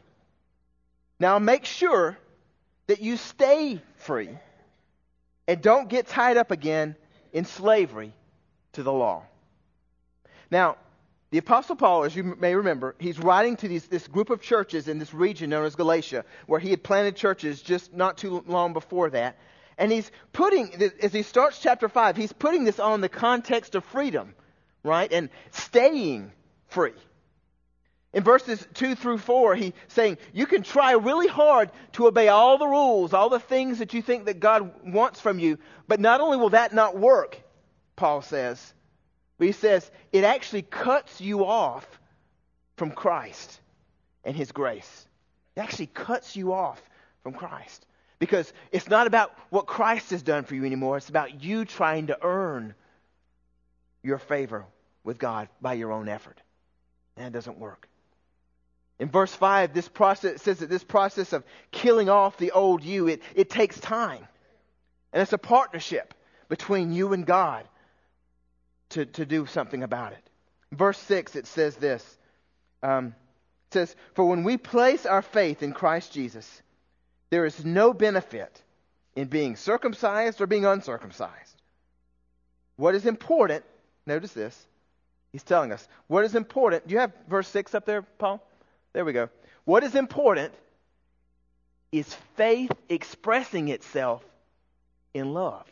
Now 1.18 1.38
make 1.38 1.64
sure 1.64 2.16
that 2.86 3.00
you 3.00 3.16
stay 3.16 3.80
free 3.96 4.30
and 5.46 5.60
don't 5.60 5.88
get 5.88 6.06
tied 6.06 6.36
up 6.36 6.50
again 6.50 6.96
in 7.32 7.44
slavery 7.44 8.12
to 8.72 8.82
the 8.82 8.92
law. 8.92 9.24
Now, 10.50 10.76
the 11.30 11.38
Apostle 11.38 11.76
Paul, 11.76 12.04
as 12.04 12.16
you 12.16 12.24
may 12.24 12.56
remember, 12.56 12.96
he's 12.98 13.18
writing 13.18 13.56
to 13.58 13.68
these, 13.68 13.86
this 13.86 14.08
group 14.08 14.30
of 14.30 14.40
churches 14.42 14.88
in 14.88 14.98
this 14.98 15.14
region 15.14 15.50
known 15.50 15.64
as 15.64 15.76
Galatia, 15.76 16.24
where 16.46 16.58
he 16.58 16.70
had 16.70 16.82
planted 16.82 17.14
churches 17.14 17.62
just 17.62 17.94
not 17.94 18.18
too 18.18 18.42
long 18.48 18.72
before 18.72 19.10
that. 19.10 19.38
And 19.78 19.92
he's 19.92 20.10
putting, 20.32 20.74
as 21.00 21.12
he 21.12 21.22
starts 21.22 21.60
chapter 21.60 21.88
5, 21.88 22.16
he's 22.16 22.32
putting 22.32 22.64
this 22.64 22.80
on 22.80 23.00
the 23.00 23.08
context 23.08 23.76
of 23.76 23.84
freedom, 23.84 24.34
right? 24.82 25.10
And 25.10 25.30
staying 25.52 26.32
free. 26.66 26.92
In 28.12 28.24
verses 28.24 28.66
2 28.74 28.96
through 28.96 29.18
4, 29.18 29.54
he's 29.54 29.72
saying, 29.86 30.18
you 30.32 30.46
can 30.46 30.64
try 30.64 30.92
really 30.92 31.28
hard 31.28 31.70
to 31.92 32.08
obey 32.08 32.26
all 32.26 32.58
the 32.58 32.66
rules, 32.66 33.14
all 33.14 33.28
the 33.28 33.38
things 33.38 33.78
that 33.78 33.94
you 33.94 34.02
think 34.02 34.24
that 34.24 34.40
God 34.40 34.72
wants 34.84 35.20
from 35.20 35.38
you, 35.38 35.58
but 35.86 36.00
not 36.00 36.20
only 36.20 36.36
will 36.36 36.50
that 36.50 36.74
not 36.74 36.98
work, 36.98 37.40
Paul 37.94 38.20
says, 38.20 38.74
but 39.40 39.46
he 39.46 39.52
says 39.52 39.90
it 40.12 40.22
actually 40.22 40.60
cuts 40.60 41.18
you 41.18 41.46
off 41.46 41.88
from 42.76 42.90
Christ 42.90 43.58
and 44.22 44.36
his 44.36 44.52
grace. 44.52 45.06
It 45.56 45.60
actually 45.60 45.86
cuts 45.86 46.36
you 46.36 46.52
off 46.52 46.78
from 47.22 47.32
Christ. 47.32 47.86
Because 48.18 48.52
it's 48.70 48.90
not 48.90 49.06
about 49.06 49.34
what 49.48 49.66
Christ 49.66 50.10
has 50.10 50.22
done 50.22 50.44
for 50.44 50.54
you 50.54 50.66
anymore. 50.66 50.98
It's 50.98 51.08
about 51.08 51.42
you 51.42 51.64
trying 51.64 52.08
to 52.08 52.18
earn 52.20 52.74
your 54.02 54.18
favor 54.18 54.66
with 55.04 55.18
God 55.18 55.48
by 55.58 55.72
your 55.72 55.90
own 55.90 56.10
effort. 56.10 56.38
And 57.16 57.26
it 57.26 57.32
doesn't 57.32 57.58
work. 57.58 57.88
In 58.98 59.08
verse 59.08 59.34
5, 59.34 59.72
this 59.72 59.88
process 59.88 60.42
says 60.42 60.58
that 60.58 60.68
this 60.68 60.84
process 60.84 61.32
of 61.32 61.44
killing 61.70 62.10
off 62.10 62.36
the 62.36 62.50
old 62.50 62.84
you, 62.84 63.08
it, 63.08 63.22
it 63.34 63.48
takes 63.48 63.80
time. 63.80 64.28
And 65.14 65.22
it's 65.22 65.32
a 65.32 65.38
partnership 65.38 66.12
between 66.50 66.92
you 66.92 67.14
and 67.14 67.24
God 67.24 67.66
to, 68.90 69.06
to 69.06 69.26
do 69.26 69.46
something 69.46 69.82
about 69.82 70.12
it. 70.12 70.30
Verse 70.72 70.98
6, 70.98 71.36
it 71.36 71.46
says 71.46 71.76
this. 71.76 72.18
Um, 72.82 73.14
it 73.68 73.74
says, 73.74 73.96
For 74.14 74.24
when 74.24 74.44
we 74.44 74.56
place 74.56 75.06
our 75.06 75.22
faith 75.22 75.62
in 75.62 75.72
Christ 75.72 76.12
Jesus, 76.12 76.62
there 77.30 77.44
is 77.44 77.64
no 77.64 77.92
benefit 77.92 78.62
in 79.14 79.28
being 79.28 79.56
circumcised 79.56 80.40
or 80.40 80.46
being 80.46 80.64
uncircumcised. 80.64 81.62
What 82.76 82.94
is 82.94 83.06
important, 83.06 83.64
notice 84.06 84.32
this, 84.32 84.66
he's 85.32 85.42
telling 85.42 85.72
us, 85.72 85.86
what 86.06 86.24
is 86.24 86.34
important, 86.34 86.86
do 86.86 86.94
you 86.94 87.00
have 87.00 87.12
verse 87.28 87.48
6 87.48 87.74
up 87.74 87.84
there, 87.84 88.02
Paul? 88.02 88.44
There 88.92 89.04
we 89.04 89.12
go. 89.12 89.28
What 89.64 89.84
is 89.84 89.94
important 89.94 90.52
is 91.92 92.12
faith 92.36 92.72
expressing 92.88 93.68
itself 93.68 94.24
in 95.12 95.32
love. 95.32 95.66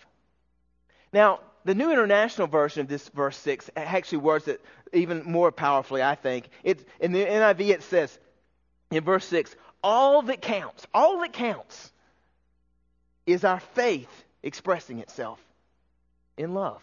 Now, 1.13 1.41
the 1.69 1.75
New 1.75 1.91
International 1.91 2.47
Version 2.47 2.81
of 2.81 2.89
this 2.89 3.07
verse 3.11 3.37
6 3.37 3.69
actually 3.77 4.19
words 4.19 4.49
it 4.49 4.65
even 4.95 5.23
more 5.25 5.53
powerfully, 5.53 6.03
I 6.03 6.15
think. 6.15 6.49
It, 6.65 6.89
in 6.99 7.13
the 7.13 7.23
NIV, 7.23 7.69
it 7.69 7.83
says 7.83 8.19
in 8.91 9.05
verse 9.05 9.27
6 9.27 9.55
all 9.85 10.23
that 10.23 10.41
counts, 10.41 10.87
all 10.95 11.21
that 11.21 11.35
counts 11.35 11.93
is 13.27 13.45
our 13.45 13.61
faith 13.61 14.09
expressing 14.43 15.01
itself 15.01 15.39
in 16.39 16.55
love. 16.55 16.81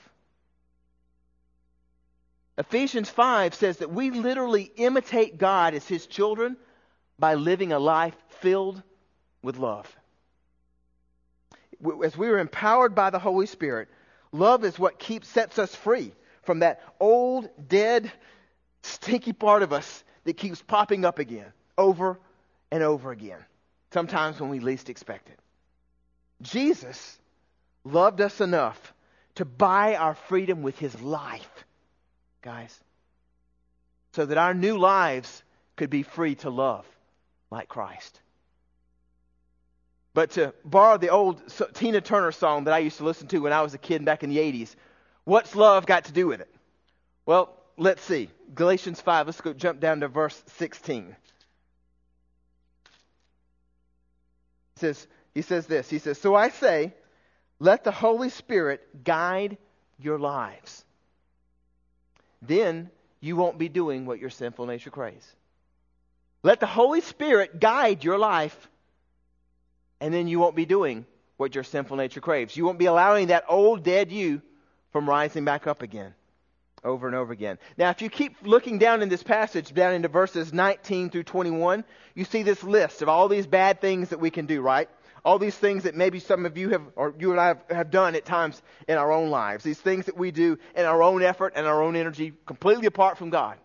Ephesians 2.59 3.09
5 3.09 3.55
says 3.55 3.77
that 3.77 3.89
we 3.89 4.11
literally 4.11 4.71
imitate 4.75 5.39
God 5.39 5.73
as 5.73 5.87
his 5.87 6.05
children 6.05 6.57
by 7.17 7.33
living 7.33 7.73
a 7.73 7.79
life 7.79 8.15
filled 8.39 8.83
with 9.41 9.57
love. 9.57 9.91
As 12.03 12.15
we 12.15 12.27
are 12.27 12.37
empowered 12.37 12.93
by 12.93 13.09
the 13.09 13.17
Holy 13.17 13.47
Spirit, 13.47 13.89
Love 14.35 14.65
is 14.65 14.77
what 14.77 14.99
keeps 14.99 15.27
sets 15.29 15.57
us 15.57 15.73
free 15.73 16.11
from 16.43 16.59
that 16.59 16.81
old, 16.99 17.49
dead, 17.67 18.11
stinky 18.83 19.33
part 19.33 19.63
of 19.63 19.71
us 19.71 20.03
that 20.25 20.35
keeps 20.35 20.61
popping 20.61 21.05
up 21.05 21.19
again 21.19 21.45
over 21.77 22.19
and 22.71 22.83
over 22.83 23.11
again, 23.11 23.39
sometimes 23.91 24.39
when 24.39 24.49
we 24.49 24.59
least 24.59 24.89
expect 24.89 25.29
it. 25.29 25.39
Jesus 26.41 27.17
loved 27.85 28.19
us 28.19 28.41
enough 28.41 28.93
to 29.35 29.45
buy 29.45 29.95
our 29.95 30.15
freedom 30.15 30.63
with 30.63 30.77
his 30.77 30.99
life, 31.01 31.65
guys, 32.41 32.77
so 34.13 34.25
that 34.25 34.37
our 34.37 34.53
new 34.53 34.77
lives 34.77 35.43
could 35.77 35.89
be 35.89 36.03
free 36.03 36.35
to 36.35 36.49
love 36.49 36.85
like 37.51 37.69
Christ. 37.69 38.19
But 40.15 40.31
to 40.31 40.53
borrow 40.63 40.98
the 40.98 41.10
old 41.10 41.43
Tina 41.74 42.00
Turner 42.00 42.31
song 42.31 42.63
that 42.63 42.74
I 42.74 42.77
used 42.79 42.98
to 43.00 43.03
listen 43.03 43.27
to 43.27 43.39
when 43.39 43.51
I 43.51 43.62
was 43.62 43.74
a 43.74 43.77
kid 43.77 44.05
back 44.05 44.24
in 44.24 44.29
the 44.29 44.38
80s, 44.38 44.74
what's 45.25 45.57
love 45.57 45.86
got 45.86 46.05
to 46.05 46.13
do 46.13 46.25
with 46.25 46.39
it? 46.39 46.50
Well, 47.25 47.53
let's 47.75 48.01
see. 48.01 48.29
Galatians 48.53 49.01
5, 49.01 49.25
let's 49.25 49.41
go 49.41 49.51
jump 49.51 49.81
down 49.81 50.00
to 50.00 50.07
verse 50.07 50.41
16. 50.55 51.13
He 54.75 54.79
says, 54.79 55.05
he 55.34 55.41
says 55.41 55.67
this. 55.67 55.89
He 55.89 56.00
says, 56.00 56.17
So 56.17 56.34
I 56.34 56.48
say, 56.48 56.93
let 57.60 57.84
the 57.84 57.91
Holy 57.91 58.29
Spirit 58.29 59.03
guide 59.03 59.57
your 60.00 60.17
lives. 60.17 60.86
Then 62.41 62.89
you 63.19 63.36
won't 63.36 63.57
be 63.57 63.67
doing 63.67 64.05
what 64.05 64.19
your 64.19 64.29
sinful 64.29 64.65
nature 64.65 64.91
craves. 64.91 65.27
Let 66.41 66.62
the 66.62 66.67
Holy 66.67 67.01
Spirit 67.01 67.60
guide 67.60 68.05
your 68.05 68.17
life, 68.17 68.69
and 69.99 70.13
then 70.13 70.27
you 70.27 70.39
won't 70.39 70.55
be 70.55 70.65
doing 70.65 71.05
what 71.37 71.55
your 71.55 71.63
sinful 71.63 71.97
nature 71.97 72.21
craves. 72.21 72.55
You 72.55 72.65
won't 72.65 72.79
be 72.79 72.85
allowing 72.85 73.27
that 73.27 73.45
old 73.49 73.83
dead 73.83 74.11
you 74.11 74.41
from 74.91 75.09
rising 75.09 75.45
back 75.45 75.67
up 75.67 75.81
again 75.81 76.13
over 76.85 77.07
and 77.07 77.15
over 77.15 77.33
again. 77.33 77.57
Now, 77.77 77.89
if 77.89 78.01
you 78.01 78.09
keep 78.09 78.37
looking 78.43 78.77
down 78.77 79.01
in 79.01 79.09
this 79.09 79.23
passage, 79.23 79.73
down 79.73 79.93
into 79.93 80.07
verses 80.07 80.53
19 80.53 81.09
through 81.09 81.23
21, 81.23 81.83
you 82.13 82.23
see 82.23 82.43
this 82.43 82.63
list 82.63 83.01
of 83.01 83.09
all 83.09 83.27
these 83.27 83.47
bad 83.47 83.81
things 83.81 84.09
that 84.09 84.19
we 84.19 84.29
can 84.29 84.45
do, 84.45 84.61
right? 84.61 84.87
All 85.25 85.39
these 85.39 85.57
things 85.57 85.83
that 85.83 85.95
maybe 85.95 86.19
some 86.19 86.45
of 86.45 86.55
you 86.57 86.69
have, 86.69 86.83
or 86.95 87.15
you 87.17 87.31
and 87.31 87.41
I 87.41 87.47
have, 87.47 87.63
have 87.69 87.91
done 87.91 88.15
at 88.15 88.25
times 88.25 88.61
in 88.87 88.97
our 88.97 89.11
own 89.11 89.31
lives. 89.31 89.63
These 89.63 89.81
things 89.81 90.05
that 90.05 90.15
we 90.15 90.29
do 90.29 90.59
in 90.75 90.85
our 90.85 91.01
own 91.01 91.23
effort 91.23 91.53
and 91.55 91.65
our 91.65 91.81
own 91.81 91.95
energy, 91.95 92.33
completely 92.45 92.85
apart 92.85 93.17
from 93.17 93.31
God. 93.31 93.57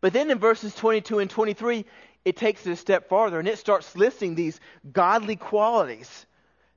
But 0.00 0.12
then 0.12 0.30
in 0.30 0.38
verses 0.38 0.74
22 0.74 1.18
and 1.18 1.30
23, 1.30 1.84
it 2.24 2.36
takes 2.36 2.66
it 2.66 2.72
a 2.72 2.76
step 2.76 3.08
farther 3.08 3.38
and 3.38 3.48
it 3.48 3.58
starts 3.58 3.96
listing 3.96 4.34
these 4.34 4.60
godly 4.92 5.36
qualities 5.36 6.26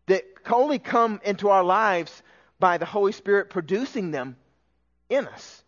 that 0.07 0.25
only 0.51 0.79
come 0.79 1.19
into 1.24 1.50
our 1.50 1.63
lives 1.63 2.24
by 2.60 2.77
the 2.77 2.86
Holy 2.86 3.12
Spirit 3.12 3.50
producing 3.50 4.12
them 4.12 4.36
in 5.10 5.27
us. 5.27 5.63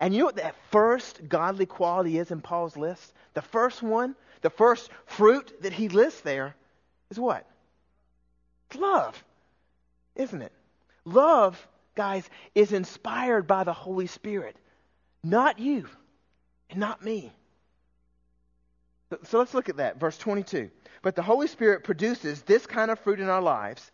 And 0.00 0.14
you 0.14 0.20
know 0.20 0.26
what 0.26 0.36
that 0.36 0.56
first 0.70 1.28
godly 1.28 1.66
quality 1.66 2.18
is 2.18 2.30
in 2.30 2.40
Paul's 2.40 2.76
list? 2.76 3.12
The 3.34 3.42
first 3.42 3.82
one, 3.82 4.14
the 4.40 4.50
first 4.50 4.90
fruit 5.06 5.62
that 5.62 5.72
he 5.72 5.88
lists 5.88 6.22
there 6.22 6.54
is 7.10 7.18
what? 7.18 7.46
It's 8.70 8.80
love, 8.80 9.22
isn't 10.16 10.40
it? 10.40 10.52
Love, 11.04 11.66
guys, 11.94 12.28
is 12.54 12.72
inspired 12.72 13.46
by 13.46 13.64
the 13.64 13.72
Holy 13.72 14.06
Spirit, 14.06 14.56
not 15.22 15.58
you 15.58 15.88
and 16.70 16.80
not 16.80 17.04
me. 17.04 17.32
So 19.24 19.38
let's 19.38 19.54
look 19.54 19.68
at 19.68 19.78
that. 19.78 19.98
Verse 19.98 20.16
22. 20.18 20.70
But 21.02 21.16
the 21.16 21.22
Holy 21.22 21.46
Spirit 21.46 21.84
produces 21.84 22.42
this 22.42 22.66
kind 22.66 22.90
of 22.90 22.98
fruit 23.00 23.20
in 23.20 23.28
our 23.28 23.42
lives 23.42 23.90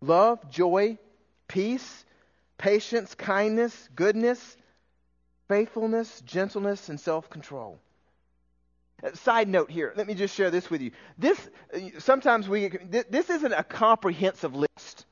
love, 0.00 0.50
joy, 0.50 0.98
peace, 1.48 2.04
patience, 2.58 3.14
kindness, 3.14 3.88
goodness, 3.94 4.56
faithfulness, 5.48 6.22
gentleness, 6.22 6.88
and 6.88 6.98
self 6.98 7.30
control. 7.30 7.78
Uh, 9.02 9.12
side 9.14 9.48
note 9.48 9.70
here, 9.70 9.92
let 9.96 10.06
me 10.06 10.14
just 10.14 10.34
share 10.34 10.50
this 10.50 10.70
with 10.70 10.80
you. 10.80 10.92
This 11.18 11.38
uh, 11.74 11.78
sometimes 11.98 12.48
we 12.48 12.68
this 12.68 13.30
isn't 13.30 13.52
a 13.52 13.64
comprehensive 13.64 14.54
list 14.54 15.06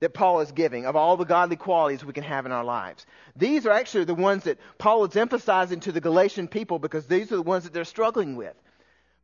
that 0.00 0.12
Paul 0.12 0.40
is 0.40 0.52
giving 0.52 0.84
of 0.84 0.96
all 0.96 1.16
the 1.16 1.24
godly 1.24 1.56
qualities 1.56 2.04
we 2.04 2.12
can 2.12 2.24
have 2.24 2.44
in 2.44 2.52
our 2.52 2.64
lives. 2.64 3.06
These 3.34 3.66
are 3.66 3.72
actually 3.72 4.04
the 4.04 4.14
ones 4.14 4.44
that 4.44 4.58
Paul 4.78 5.04
is 5.04 5.16
emphasizing 5.16 5.80
to 5.80 5.92
the 5.92 6.00
Galatian 6.00 6.48
people 6.48 6.78
because 6.78 7.06
these 7.06 7.32
are 7.32 7.36
the 7.36 7.42
ones 7.42 7.64
that 7.64 7.72
they're 7.72 7.84
struggling 7.84 8.36
with. 8.36 8.54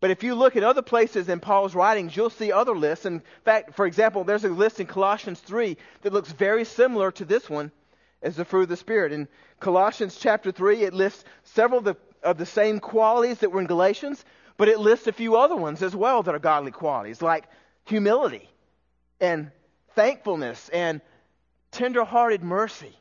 But 0.02 0.10
if 0.10 0.24
you 0.24 0.34
look 0.34 0.56
at 0.56 0.64
other 0.64 0.82
places 0.82 1.28
in 1.28 1.38
Paul's 1.38 1.76
writings, 1.76 2.16
you'll 2.16 2.28
see 2.28 2.50
other 2.50 2.76
lists. 2.76 3.06
In 3.06 3.22
fact, 3.44 3.72
for 3.74 3.86
example, 3.86 4.24
there's 4.24 4.42
a 4.42 4.48
list 4.48 4.80
in 4.80 4.86
Colossians 4.88 5.38
3 5.38 5.76
that 6.00 6.12
looks 6.12 6.32
very 6.32 6.64
similar 6.64 7.12
to 7.12 7.24
this 7.24 7.48
one 7.48 7.70
as 8.20 8.34
the 8.34 8.44
fruit 8.44 8.64
of 8.64 8.68
the 8.70 8.76
Spirit. 8.76 9.12
In 9.12 9.28
Colossians 9.60 10.16
chapter 10.16 10.50
3, 10.50 10.82
it 10.82 10.92
lists 10.92 11.22
several 11.44 11.78
of 11.78 11.84
the, 11.84 11.96
of 12.24 12.36
the 12.36 12.44
same 12.44 12.80
qualities 12.80 13.38
that 13.38 13.52
were 13.52 13.60
in 13.60 13.68
Galatians, 13.68 14.24
but 14.56 14.66
it 14.66 14.80
lists 14.80 15.06
a 15.06 15.12
few 15.12 15.36
other 15.36 15.54
ones 15.54 15.84
as 15.84 15.94
well 15.94 16.24
that 16.24 16.34
are 16.34 16.40
godly 16.40 16.72
qualities, 16.72 17.22
like 17.22 17.44
humility 17.84 18.50
and 19.20 19.52
thankfulness 19.94 20.68
and 20.70 21.00
tender-hearted 21.70 22.42
mercy 22.42 22.98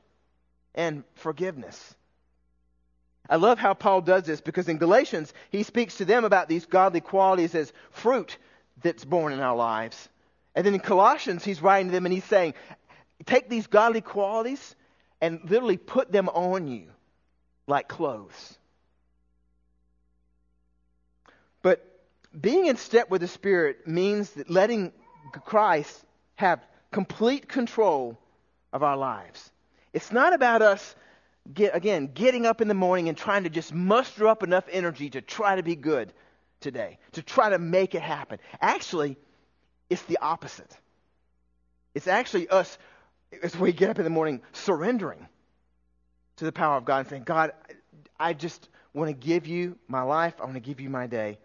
and 0.76 1.04
forgiveness. 1.16 1.96
I 3.32 3.38
love 3.38 3.58
how 3.58 3.74
Paul 3.74 4.02
does 4.02 4.26
this 4.26 4.42
because 4.42 4.68
in 4.68 4.78
Galatians, 4.78 5.34
he 5.52 5.64
speaks 5.64 5.96
to 5.98 6.06
them 6.06 6.26
about 6.26 6.50
these 6.50 6.66
godly 6.66 7.00
qualities 7.00 7.56
as 7.56 7.72
fruit 7.90 8.38
that's 8.84 9.06
born 9.06 9.32
in 9.32 9.40
our 9.40 9.56
lives. 9.56 10.10
And 10.54 10.66
then 10.66 10.74
in 10.74 10.82
Colossians, 10.82 11.46
he's 11.46 11.62
writing 11.62 11.88
to 11.88 11.94
them 11.94 12.06
and 12.06 12.12
he's 12.14 12.26
saying, 12.26 12.56
take 13.26 13.50
these 13.50 13.68
godly 13.68 14.02
qualities 14.02 14.76
and 15.22 15.40
literally 15.50 15.78
put 15.78 16.12
them 16.12 16.28
on 16.28 16.68
you 16.68 16.88
like 17.68 17.88
clothes. 17.88 18.58
But 21.62 21.88
being 22.38 22.66
in 22.66 22.76
step 22.76 23.10
with 23.10 23.22
the 23.22 23.30
Spirit 23.30 23.88
means 23.88 24.32
that 24.32 24.50
letting 24.50 24.92
Christ 25.46 26.04
have 26.36 26.60
complete 26.92 27.48
control 27.48 28.20
of 28.74 28.84
our 28.84 28.98
lives. 28.98 29.52
It's 29.94 30.12
not 30.12 30.34
about 30.34 30.62
us 30.62 30.96
get, 31.54 31.76
again, 31.76 32.10
getting 32.14 32.46
up 32.46 32.62
in 32.62 32.68
the 32.68 32.74
morning 32.74 33.10
and 33.10 33.18
trying 33.18 33.44
to 33.44 33.50
just 33.50 33.74
muster 33.74 34.28
up 34.28 34.44
enough 34.44 34.66
energy 34.72 35.10
to 35.12 35.22
try 35.22 35.56
to 35.56 35.64
be 35.64 35.76
good 35.76 36.14
today, 36.60 37.00
to 37.14 37.22
try 37.22 37.50
to 37.50 37.60
make 37.60 37.96
it 37.96 38.02
happen. 38.02 38.40
Actually, 38.60 39.18
it's 39.90 40.04
the 40.04 40.20
opposite. 40.22 40.78
It's 41.94 42.08
actually 42.08 42.48
us, 42.48 42.78
as 43.44 43.58
we 43.58 43.74
get 43.74 43.90
up 43.90 43.98
in 43.98 44.04
the 44.04 44.10
morning, 44.10 44.42
surrendering 44.54 45.28
to 46.38 46.46
the 46.46 46.52
power 46.52 46.78
of 46.78 46.86
God 46.86 47.00
and 47.00 47.10
saying, 47.10 47.24
God, 47.24 47.52
I 48.20 48.34
just 48.34 48.70
want 48.94 49.10
to 49.10 49.14
give 49.14 49.48
you 49.48 49.78
my 49.88 50.02
life, 50.02 50.36
I 50.40 50.44
want 50.44 50.56
to 50.56 50.60
give 50.60 50.80
you 50.80 50.90
my 50.90 51.08
day, 51.08 51.40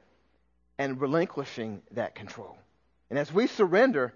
and 0.78 1.00
relinquishing 1.00 1.82
that 1.92 2.14
control. 2.14 2.56
And 3.08 3.18
as 3.18 3.32
we 3.32 3.46
surrender, 3.46 4.12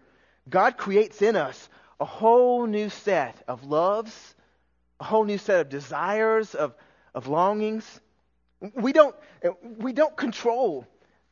God 0.49 0.77
creates 0.77 1.23
in 1.23 1.37
us 1.37 1.69
a 1.99 2.05
whole 2.05 2.67
new 2.67 2.89
set 2.89 3.43
of 3.49 3.65
loves 3.65 4.35
a 5.01 5.05
whole 5.05 5.25
new 5.25 5.39
set 5.39 5.61
of 5.61 5.69
desires, 5.69 6.55
of, 6.55 6.75
of 7.15 7.27
longings. 7.27 8.01
We 8.75 8.93
don't, 8.93 9.17
we 9.63 9.93
don't 9.93 10.17
control 10.17 10.87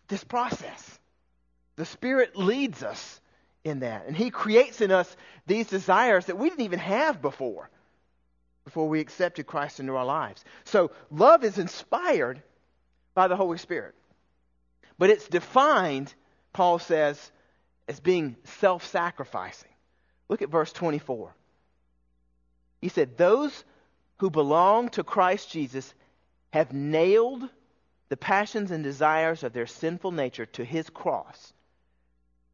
this 0.09 0.25
process. 0.25 0.99
The 1.77 1.85
Spirit 1.85 2.37
leads 2.37 2.83
us 2.83 3.21
in 3.65 3.81
that. 3.81 4.07
And 4.07 4.17
He 4.17 4.31
creates 4.31 4.81
in 4.81 4.91
us 4.91 5.15
these 5.47 5.69
desires 5.69 6.27
that 6.27 6.39
we 6.39 6.49
didn't 6.49 6.65
even 6.65 6.79
have 6.79 7.21
before, 7.21 7.71
before 8.65 8.89
we 8.89 9.01
accepted 9.01 9.47
Christ 9.47 9.79
into 9.79 9.95
our 9.95 10.07
lives. 10.07 10.45
So 10.65 10.91
love 11.11 11.45
is 11.45 11.59
inspired 11.59 12.43
by 13.15 13.29
the 13.29 13.37
Holy 13.37 13.59
Spirit. 13.59 13.95
But 14.99 15.11
it's 15.11 15.29
defined, 15.29 16.13
Paul 16.53 16.79
says, 16.79 17.31
as 17.87 18.01
being 18.01 18.37
self 18.45 18.87
sacrificing. 18.87 19.71
Look 20.29 20.43
at 20.43 20.51
verse 20.51 20.73
24. 20.73 21.35
He 22.81 22.89
said, 22.89 23.17
Those 23.17 23.65
who 24.19 24.31
belong 24.31 24.89
to 24.91 25.05
Christ 25.05 25.51
Jesus 25.51 25.95
have 26.53 26.73
nailed 26.73 27.49
the 28.09 28.17
passions 28.17 28.71
and 28.71 28.83
desires 28.83 29.43
of 29.43 29.53
their 29.53 29.67
sinful 29.67 30.13
nature 30.13 30.47
to 30.47 30.65
his 30.65 30.89
cross 30.89 31.53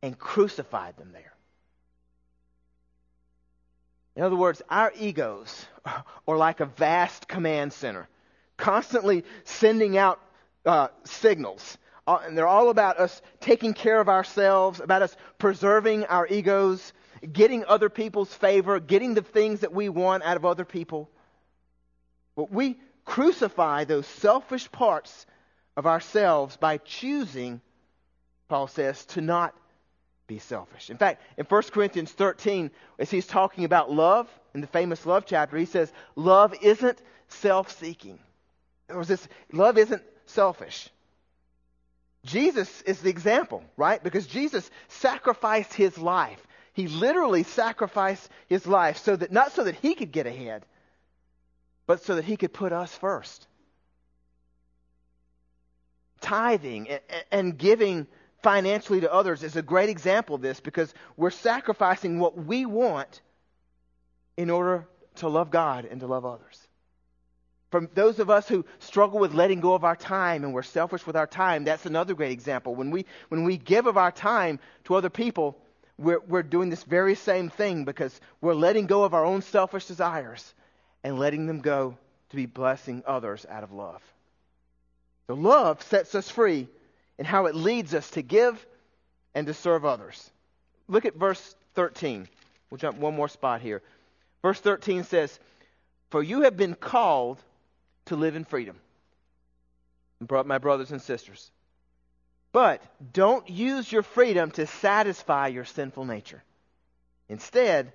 and 0.02 0.18
crucified 0.18 0.96
them 0.96 1.12
there. 1.12 1.32
In 4.16 4.22
other 4.22 4.36
words, 4.36 4.62
our 4.68 4.92
egos 4.98 5.66
are 6.28 6.36
like 6.36 6.60
a 6.60 6.66
vast 6.66 7.28
command 7.28 7.72
center, 7.72 8.08
constantly 8.56 9.24
sending 9.44 9.96
out 9.96 10.20
uh, 10.66 10.88
signals. 11.04 11.78
Uh, 12.06 12.18
and 12.24 12.36
they're 12.36 12.46
all 12.46 12.70
about 12.70 12.98
us 12.98 13.22
taking 13.40 13.72
care 13.72 14.00
of 14.00 14.08
ourselves, 14.08 14.80
about 14.80 15.02
us 15.02 15.16
preserving 15.38 16.04
our 16.04 16.26
egos, 16.26 16.92
getting 17.32 17.64
other 17.64 17.88
people's 17.88 18.32
favor, 18.32 18.80
getting 18.80 19.14
the 19.14 19.22
things 19.22 19.60
that 19.60 19.72
we 19.72 19.88
want 19.88 20.22
out 20.22 20.36
of 20.36 20.44
other 20.44 20.64
people. 20.64 21.10
But 22.36 22.50
we 22.50 22.78
crucify 23.04 23.84
those 23.84 24.06
selfish 24.06 24.70
parts 24.70 25.26
of 25.76 25.86
ourselves 25.86 26.56
by 26.56 26.78
choosing, 26.78 27.60
Paul 28.48 28.66
says, 28.66 29.04
to 29.06 29.20
not 29.20 29.54
be 30.26 30.38
selfish. 30.38 30.90
In 30.90 30.96
fact, 30.96 31.22
in 31.36 31.44
1 31.44 31.62
Corinthians 31.64 32.10
13, 32.12 32.70
as 32.98 33.10
he's 33.10 33.26
talking 33.26 33.64
about 33.64 33.90
love, 33.90 34.28
in 34.54 34.60
the 34.60 34.66
famous 34.66 35.04
love 35.04 35.24
chapter, 35.26 35.56
he 35.56 35.66
says, 35.66 35.92
Love 36.16 36.54
isn't 36.62 36.98
self 37.28 37.72
seeking. 37.78 38.18
In 38.88 38.96
other 38.96 38.98
words, 38.98 39.28
love 39.52 39.78
isn't 39.78 40.02
selfish. 40.26 40.88
Jesus 42.24 42.82
is 42.82 43.00
the 43.00 43.10
example, 43.10 43.62
right? 43.76 44.02
Because 44.02 44.26
Jesus 44.26 44.70
sacrificed 44.88 45.74
his 45.74 45.98
life. 45.98 46.44
He 46.74 46.88
literally 46.88 47.44
sacrificed 47.44 48.28
his 48.48 48.66
life 48.66 48.98
so 48.98 49.16
that 49.16 49.32
not 49.32 49.52
so 49.52 49.64
that 49.64 49.76
he 49.76 49.94
could 49.94 50.12
get 50.12 50.26
ahead, 50.26 50.66
but 51.86 52.04
so 52.04 52.16
that 52.16 52.24
he 52.24 52.36
could 52.36 52.52
put 52.52 52.72
us 52.72 52.94
first. 52.94 53.46
tithing 56.24 56.88
and, 57.30 57.56
giving 57.58 58.06
financially 58.42 59.00
to 59.02 59.12
others 59.12 59.42
is 59.42 59.56
a 59.56 59.62
great 59.62 59.90
example 59.90 60.34
of 60.34 60.40
this 60.40 60.58
because 60.58 60.92
we're 61.16 61.30
sacrificing 61.30 62.18
what 62.18 62.36
we 62.36 62.64
want 62.64 63.20
in 64.36 64.48
order 64.50 64.88
to 65.16 65.28
love 65.28 65.50
God 65.50 65.84
and 65.84 66.00
to 66.00 66.06
love 66.06 66.24
others. 66.24 66.58
From 67.70 67.90
those 67.94 68.18
of 68.20 68.30
us 68.30 68.48
who 68.48 68.64
struggle 68.78 69.18
with 69.20 69.34
letting 69.34 69.60
go 69.60 69.74
of 69.74 69.84
our 69.84 69.96
time 69.96 70.44
and 70.44 70.54
we're 70.54 70.62
selfish 70.62 71.06
with 71.06 71.16
our 71.16 71.26
time, 71.26 71.64
that's 71.64 71.86
another 71.86 72.14
great 72.14 72.32
example. 72.32 72.74
When 72.74 72.90
we, 72.90 73.04
when 73.28 73.44
we 73.44 73.58
give 73.58 73.86
of 73.86 73.98
our 73.98 74.12
time 74.12 74.60
to 74.84 74.94
other 74.94 75.10
people, 75.10 75.58
we're, 75.98 76.20
we're 76.26 76.42
doing 76.42 76.70
this 76.70 76.82
very 76.84 77.14
same 77.14 77.50
thing 77.50 77.84
because 77.84 78.20
we're 78.40 78.54
letting 78.54 78.86
go 78.86 79.04
of 79.04 79.14
our 79.14 79.24
own 79.24 79.42
selfish 79.42 79.86
desires 79.86 80.54
and 81.02 81.18
letting 81.18 81.46
them 81.46 81.60
go 81.60 81.96
to 82.30 82.36
be 82.36 82.46
blessing 82.46 83.02
others 83.06 83.46
out 83.48 83.62
of 83.62 83.72
love. 83.72 84.02
So 85.26 85.34
love 85.34 85.82
sets 85.82 86.14
us 86.14 86.28
free 86.28 86.68
in 87.18 87.24
how 87.24 87.46
it 87.46 87.54
leads 87.54 87.94
us 87.94 88.10
to 88.10 88.22
give 88.22 88.64
and 89.34 89.46
to 89.46 89.54
serve 89.54 89.84
others. 89.84 90.30
Look 90.88 91.04
at 91.04 91.14
verse 91.14 91.54
13. 91.74 92.28
We'll 92.70 92.78
jump 92.78 92.98
one 92.98 93.14
more 93.14 93.28
spot 93.28 93.60
here. 93.60 93.82
Verse 94.42 94.60
13 94.60 95.04
says, 95.04 95.38
For 96.10 96.22
you 96.22 96.42
have 96.42 96.56
been 96.56 96.74
called 96.74 97.38
to 98.06 98.16
live 98.16 98.36
in 98.36 98.44
freedom. 98.44 98.76
My 100.28 100.58
brothers 100.58 100.90
and 100.90 101.00
sisters. 101.00 101.50
But 102.54 102.84
don't 103.12 103.50
use 103.50 103.90
your 103.90 104.04
freedom 104.04 104.52
to 104.52 104.68
satisfy 104.68 105.48
your 105.48 105.64
sinful 105.64 106.04
nature. 106.04 106.40
Instead, 107.28 107.92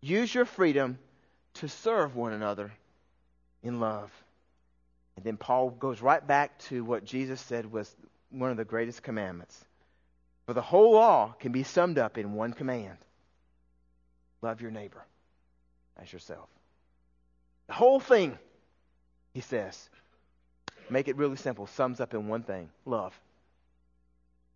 use 0.00 0.34
your 0.34 0.46
freedom 0.46 0.98
to 1.56 1.68
serve 1.68 2.16
one 2.16 2.32
another 2.32 2.72
in 3.62 3.80
love. 3.80 4.10
And 5.16 5.26
then 5.26 5.36
Paul 5.36 5.68
goes 5.68 6.00
right 6.00 6.26
back 6.26 6.58
to 6.70 6.82
what 6.82 7.04
Jesus 7.04 7.38
said 7.42 7.70
was 7.70 7.94
one 8.30 8.50
of 8.50 8.56
the 8.56 8.64
greatest 8.64 9.02
commandments. 9.02 9.62
For 10.46 10.54
the 10.54 10.62
whole 10.62 10.92
law 10.92 11.34
can 11.38 11.52
be 11.52 11.62
summed 11.62 11.98
up 11.98 12.16
in 12.16 12.32
one 12.32 12.54
command 12.54 12.96
love 14.40 14.62
your 14.62 14.70
neighbor 14.70 15.04
as 16.00 16.10
yourself. 16.10 16.48
The 17.66 17.74
whole 17.74 18.00
thing, 18.00 18.38
he 19.34 19.42
says, 19.42 19.90
make 20.88 21.08
it 21.08 21.16
really 21.16 21.36
simple, 21.36 21.66
sums 21.66 22.00
up 22.00 22.14
in 22.14 22.26
one 22.26 22.42
thing 22.42 22.70
love. 22.86 23.12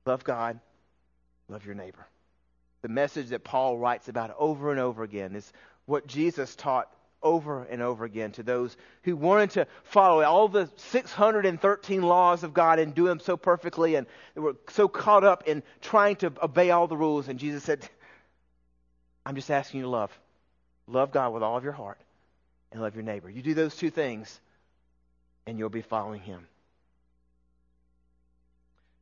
Love 0.07 0.25
God, 0.25 0.61
love 1.49 1.67
your 1.67 1.75
neighbor. 1.75 2.07
The 2.83 2.89
message 2.89 3.29
that 3.29 3.43
Paul 3.43 3.77
writes 3.77 4.09
about 4.09 4.35
over 4.39 4.71
and 4.71 4.79
over 4.79 5.03
again 5.03 5.35
is 5.35 5.53
what 5.87 6.07
Jesus 6.07 6.55
taught 6.55 6.91
over 7.23 7.65
and 7.65 7.83
over 7.83 8.05
again 8.05 8.31
to 8.33 8.43
those 8.43 8.77
who 9.03 9.17
wanted 9.17 9.51
to 9.51 9.67
follow 9.83 10.23
all 10.23 10.49
the 10.49 10.71
613 10.77 12.03
laws 12.03 12.45
of 12.45 12.55
God 12.55 12.79
and 12.79 12.95
do 12.95 13.07
them 13.07 13.19
so 13.19 13.37
perfectly 13.37 13.97
and 13.97 14.07
were 14.37 14.57
so 14.71 14.87
caught 14.87 15.25
up 15.25 15.49
in 15.49 15.63
trying 15.81 16.17
to 16.17 16.33
obey 16.41 16.71
all 16.71 16.87
the 16.87 16.97
rules. 16.97 17.27
And 17.27 17.39
Jesus 17.39 17.65
said, 17.65 17.89
I'm 19.25 19.35
just 19.35 19.51
asking 19.51 19.79
you 19.79 19.85
to 19.85 19.91
love. 19.91 20.17
Love 20.87 21.11
God 21.11 21.33
with 21.33 21.43
all 21.43 21.57
of 21.57 21.65
your 21.65 21.73
heart 21.73 21.99
and 22.71 22.81
love 22.81 22.95
your 22.95 23.03
neighbor. 23.03 23.29
You 23.29 23.43
do 23.43 23.55
those 23.55 23.75
two 23.75 23.91
things, 23.91 24.41
and 25.47 25.59
you'll 25.59 25.69
be 25.69 25.83
following 25.83 26.21
Him. 26.21 26.47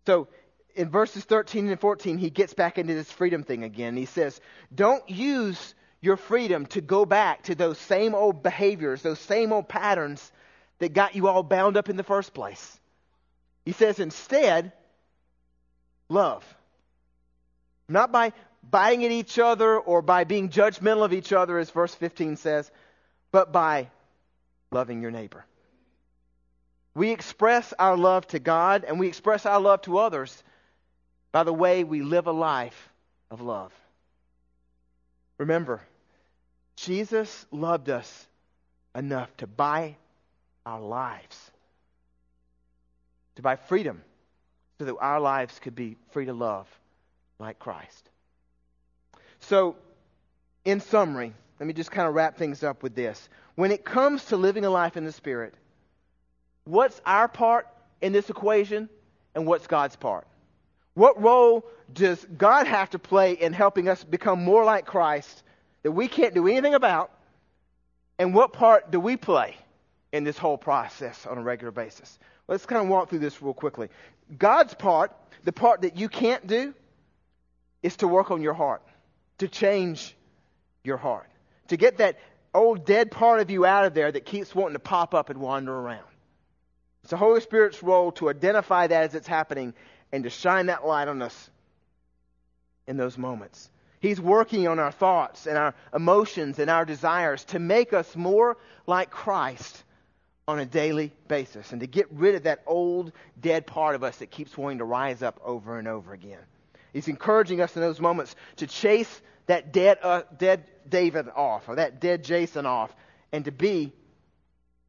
So, 0.06 0.28
in 0.74 0.90
verses 0.90 1.24
13 1.24 1.68
and 1.68 1.80
14, 1.80 2.18
he 2.18 2.30
gets 2.30 2.54
back 2.54 2.78
into 2.78 2.94
this 2.94 3.10
freedom 3.10 3.44
thing 3.44 3.62
again. 3.62 3.96
He 3.96 4.06
says, 4.06 4.40
Don't 4.74 5.08
use 5.08 5.74
your 6.00 6.16
freedom 6.16 6.66
to 6.66 6.80
go 6.80 7.06
back 7.06 7.44
to 7.44 7.54
those 7.54 7.78
same 7.78 8.14
old 8.14 8.42
behaviors, 8.42 9.02
those 9.02 9.20
same 9.20 9.52
old 9.52 9.68
patterns 9.68 10.32
that 10.78 10.92
got 10.92 11.14
you 11.14 11.28
all 11.28 11.42
bound 11.42 11.76
up 11.76 11.88
in 11.88 11.96
the 11.96 12.02
first 12.02 12.34
place. 12.34 12.80
He 13.64 13.72
says 13.72 14.00
instead, 14.00 14.72
love. 16.08 16.44
Not 17.88 18.12
by 18.12 18.32
biting 18.68 19.04
at 19.04 19.12
each 19.12 19.38
other 19.38 19.78
or 19.78 20.02
by 20.02 20.24
being 20.24 20.48
judgmental 20.48 21.04
of 21.04 21.12
each 21.12 21.32
other, 21.32 21.58
as 21.58 21.70
verse 21.70 21.94
15 21.94 22.36
says, 22.36 22.70
but 23.30 23.52
by 23.52 23.90
loving 24.70 25.00
your 25.00 25.10
neighbor. 25.10 25.44
We 26.94 27.10
express 27.10 27.72
our 27.78 27.96
love 27.96 28.26
to 28.28 28.38
God 28.38 28.84
and 28.84 28.98
we 28.98 29.08
express 29.08 29.46
our 29.46 29.60
love 29.60 29.82
to 29.82 29.98
others 29.98 30.42
by 31.34 31.42
the 31.42 31.52
way 31.52 31.82
we 31.82 32.00
live 32.00 32.28
a 32.28 32.32
life 32.32 32.90
of 33.28 33.40
love. 33.40 33.72
Remember, 35.36 35.82
Jesus 36.76 37.44
loved 37.50 37.90
us 37.90 38.28
enough 38.94 39.36
to 39.38 39.48
buy 39.48 39.96
our 40.64 40.80
lives, 40.80 41.50
to 43.34 43.42
buy 43.42 43.56
freedom, 43.56 44.00
so 44.78 44.84
that 44.84 44.96
our 45.00 45.18
lives 45.18 45.58
could 45.58 45.74
be 45.74 45.96
free 46.12 46.26
to 46.26 46.32
love 46.32 46.68
like 47.40 47.58
Christ. 47.58 48.10
So, 49.40 49.74
in 50.64 50.78
summary, 50.78 51.32
let 51.58 51.66
me 51.66 51.72
just 51.72 51.90
kind 51.90 52.06
of 52.06 52.14
wrap 52.14 52.36
things 52.36 52.62
up 52.62 52.84
with 52.84 52.94
this. 52.94 53.28
When 53.56 53.72
it 53.72 53.84
comes 53.84 54.26
to 54.26 54.36
living 54.36 54.64
a 54.64 54.70
life 54.70 54.96
in 54.96 55.04
the 55.04 55.10
Spirit, 55.10 55.54
what's 56.62 57.00
our 57.04 57.26
part 57.26 57.66
in 58.00 58.12
this 58.12 58.30
equation 58.30 58.88
and 59.34 59.48
what's 59.48 59.66
God's 59.66 59.96
part? 59.96 60.28
What 60.94 61.20
role 61.20 61.64
does 61.92 62.24
God 62.36 62.66
have 62.66 62.90
to 62.90 62.98
play 62.98 63.32
in 63.32 63.52
helping 63.52 63.88
us 63.88 64.02
become 64.02 64.42
more 64.42 64.64
like 64.64 64.86
Christ 64.86 65.42
that 65.82 65.92
we 65.92 66.08
can't 66.08 66.34
do 66.34 66.46
anything 66.46 66.74
about? 66.74 67.10
And 68.18 68.32
what 68.32 68.52
part 68.52 68.90
do 68.90 69.00
we 69.00 69.16
play 69.16 69.56
in 70.12 70.24
this 70.24 70.38
whole 70.38 70.56
process 70.56 71.26
on 71.26 71.38
a 71.38 71.42
regular 71.42 71.72
basis? 71.72 72.18
Let's 72.46 72.64
kind 72.64 72.82
of 72.82 72.88
walk 72.88 73.10
through 73.10 73.18
this 73.18 73.42
real 73.42 73.54
quickly. 73.54 73.88
God's 74.38 74.74
part, 74.74 75.12
the 75.44 75.52
part 75.52 75.82
that 75.82 75.96
you 75.96 76.08
can't 76.08 76.46
do, 76.46 76.74
is 77.82 77.96
to 77.96 78.08
work 78.08 78.30
on 78.30 78.40
your 78.40 78.54
heart, 78.54 78.82
to 79.38 79.48
change 79.48 80.14
your 80.84 80.96
heart, 80.96 81.28
to 81.68 81.76
get 81.76 81.98
that 81.98 82.18
old 82.54 82.86
dead 82.86 83.10
part 83.10 83.40
of 83.40 83.50
you 83.50 83.66
out 83.66 83.84
of 83.84 83.94
there 83.94 84.12
that 84.12 84.24
keeps 84.24 84.54
wanting 84.54 84.74
to 84.74 84.78
pop 84.78 85.12
up 85.12 85.28
and 85.28 85.40
wander 85.40 85.74
around. 85.74 86.04
It's 87.02 87.10
the 87.10 87.16
Holy 87.16 87.40
Spirit's 87.40 87.82
role 87.82 88.12
to 88.12 88.30
identify 88.30 88.86
that 88.86 89.04
as 89.04 89.14
it's 89.14 89.26
happening 89.26 89.74
and 90.14 90.22
to 90.22 90.30
shine 90.30 90.66
that 90.66 90.86
light 90.86 91.08
on 91.08 91.20
us 91.22 91.50
in 92.86 92.96
those 92.96 93.18
moments. 93.18 93.68
He's 93.98 94.20
working 94.20 94.68
on 94.68 94.78
our 94.78 94.92
thoughts 94.92 95.48
and 95.48 95.58
our 95.58 95.74
emotions 95.92 96.60
and 96.60 96.70
our 96.70 96.84
desires 96.84 97.42
to 97.46 97.58
make 97.58 97.92
us 97.92 98.14
more 98.14 98.56
like 98.86 99.10
Christ 99.10 99.82
on 100.46 100.60
a 100.60 100.66
daily 100.66 101.10
basis 101.26 101.72
and 101.72 101.80
to 101.80 101.88
get 101.88 102.06
rid 102.12 102.36
of 102.36 102.44
that 102.44 102.62
old, 102.64 103.10
dead 103.40 103.66
part 103.66 103.96
of 103.96 104.04
us 104.04 104.18
that 104.18 104.30
keeps 104.30 104.56
wanting 104.56 104.78
to 104.78 104.84
rise 104.84 105.20
up 105.20 105.40
over 105.44 105.80
and 105.80 105.88
over 105.88 106.12
again. 106.12 106.38
He's 106.92 107.08
encouraging 107.08 107.60
us 107.60 107.74
in 107.74 107.82
those 107.82 108.00
moments 108.00 108.36
to 108.56 108.68
chase 108.68 109.20
that 109.46 109.72
dead, 109.72 109.98
uh, 110.00 110.22
dead 110.38 110.62
David 110.88 111.26
off 111.34 111.68
or 111.68 111.74
that 111.74 112.00
dead 112.00 112.22
Jason 112.22 112.66
off 112.66 112.94
and 113.32 113.46
to 113.46 113.50
be 113.50 113.92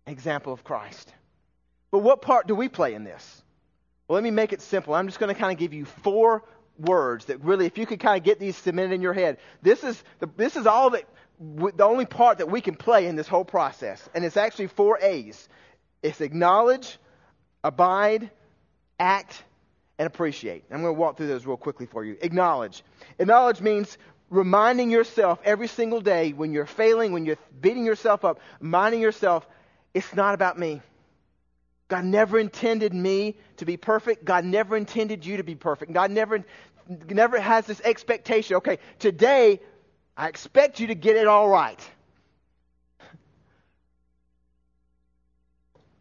an 0.05 0.13
example 0.13 0.53
of 0.53 0.63
Christ. 0.63 1.11
But 1.89 1.99
what 1.99 2.21
part 2.21 2.45
do 2.45 2.53
we 2.53 2.69
play 2.69 2.93
in 2.93 3.03
this? 3.03 3.41
Well, 4.07 4.15
let 4.15 4.23
me 4.23 4.31
make 4.31 4.53
it 4.53 4.61
simple. 4.61 4.93
I'm 4.93 5.07
just 5.07 5.19
going 5.19 5.33
to 5.33 5.39
kind 5.39 5.51
of 5.51 5.57
give 5.57 5.73
you 5.73 5.85
four 5.85 6.43
words 6.77 7.25
that 7.25 7.43
really, 7.43 7.65
if 7.65 7.77
you 7.77 7.85
could 7.85 7.99
kind 7.99 8.17
of 8.17 8.23
get 8.23 8.39
these 8.39 8.55
cemented 8.55 8.93
in 8.93 9.01
your 9.01 9.13
head, 9.13 9.37
this 9.61 9.83
is, 9.83 10.01
the, 10.19 10.29
this 10.37 10.55
is 10.55 10.67
all 10.67 10.91
that, 10.91 11.05
the 11.39 11.83
only 11.83 12.05
part 12.05 12.37
that 12.37 12.49
we 12.49 12.61
can 12.61 12.75
play 12.75 13.07
in 13.07 13.15
this 13.15 13.27
whole 13.27 13.45
process. 13.45 14.07
And 14.13 14.23
it's 14.23 14.37
actually 14.37 14.67
four 14.67 14.99
A's 15.01 15.49
it's 16.05 16.21
acknowledge, 16.21 16.99
abide, 17.63 18.29
act, 18.99 19.43
and 19.97 20.05
appreciate. 20.05 20.63
I'm 20.69 20.83
going 20.83 20.93
to 20.93 20.99
walk 20.99 21.17
through 21.17 21.29
those 21.29 21.47
real 21.47 21.57
quickly 21.57 21.87
for 21.87 22.05
you. 22.05 22.15
Acknowledge. 22.21 22.83
Acknowledge 23.17 23.59
means 23.59 23.97
reminding 24.29 24.91
yourself 24.91 25.39
every 25.43 25.67
single 25.67 26.01
day 26.01 26.31
when 26.31 26.51
you're 26.51 26.67
failing, 26.67 27.11
when 27.11 27.25
you're 27.25 27.39
beating 27.59 27.85
yourself 27.85 28.23
up, 28.23 28.39
reminding 28.59 29.01
yourself, 29.01 29.47
it's 29.95 30.13
not 30.13 30.35
about 30.35 30.59
me. 30.59 30.83
God 31.87 32.05
never 32.05 32.39
intended 32.39 32.93
me 32.93 33.35
to 33.57 33.65
be 33.65 33.77
perfect. 33.77 34.25
God 34.25 34.43
never 34.43 34.75
intended 34.75 35.25
you 35.25 35.37
to 35.37 35.43
be 35.43 35.55
perfect. 35.55 35.93
God 35.93 36.11
never, 36.11 36.43
never 37.07 37.39
has 37.39 37.65
this 37.65 37.79
expectation. 37.83 38.57
Okay, 38.57 38.79
today 38.97 39.61
I 40.17 40.27
expect 40.27 40.79
you 40.79 40.87
to 40.87 40.95
get 40.95 41.15
it 41.15 41.27
all 41.27 41.47
right. 41.49 41.79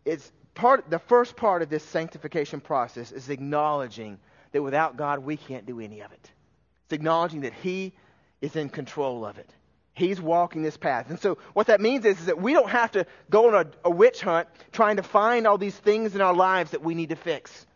It's 0.07 0.31
part 0.55 0.91
the 0.91 0.99
first 0.99 1.35
part 1.35 1.63
of 1.63 1.71
this 1.71 1.83
sanctification 1.83 2.61
process 2.61 3.11
is 3.11 3.31
acknowledging 3.31 4.19
that 4.53 4.63
without 4.63 4.99
God 4.99 5.21
we 5.21 5.39
can't 5.39 5.65
do 5.65 5.81
any 5.81 6.01
of 6.01 6.13
it. 6.13 6.31
It's 6.85 6.93
acknowledging 6.93 7.41
that 7.41 7.55
He 7.55 7.95
is 8.43 8.55
in 8.55 8.69
control 8.69 9.25
of 9.25 9.39
it. 9.39 9.51
He's 9.95 10.21
walking 10.21 10.63
this 10.63 10.77
path. 10.77 11.09
And 11.09 11.21
so 11.21 11.39
what 11.53 11.69
that 11.69 11.81
means 11.81 12.05
is, 12.05 12.19
is 12.19 12.27
that 12.27 12.41
we 12.41 12.53
don't 12.53 12.69
have 12.69 12.91
to 12.93 13.07
go 13.31 13.49
on 13.49 13.67
a, 13.67 13.89
a 13.89 13.91
witch 13.91 14.21
hunt 14.21 14.49
trying 14.73 14.97
to 14.97 15.05
find 15.05 15.47
all 15.47 15.57
these 15.57 15.77
things 15.77 16.17
in 16.17 16.21
our 16.21 16.35
lives 16.35 16.73
that 16.73 16.83
we 16.83 16.95
need 16.95 17.11
to 17.11 17.17
fix. 17.17 17.67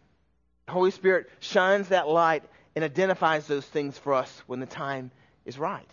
The 0.66 0.72
Holy 0.72 0.90
Spirit 0.90 1.30
shines 1.38 1.88
that 1.88 2.08
light 2.08 2.42
and 2.74 2.84
identifies 2.84 3.46
those 3.46 3.64
things 3.64 3.96
for 3.96 4.14
us 4.14 4.42
when 4.46 4.58
the 4.58 4.66
time 4.66 5.12
is 5.46 5.58
right. 5.58 5.88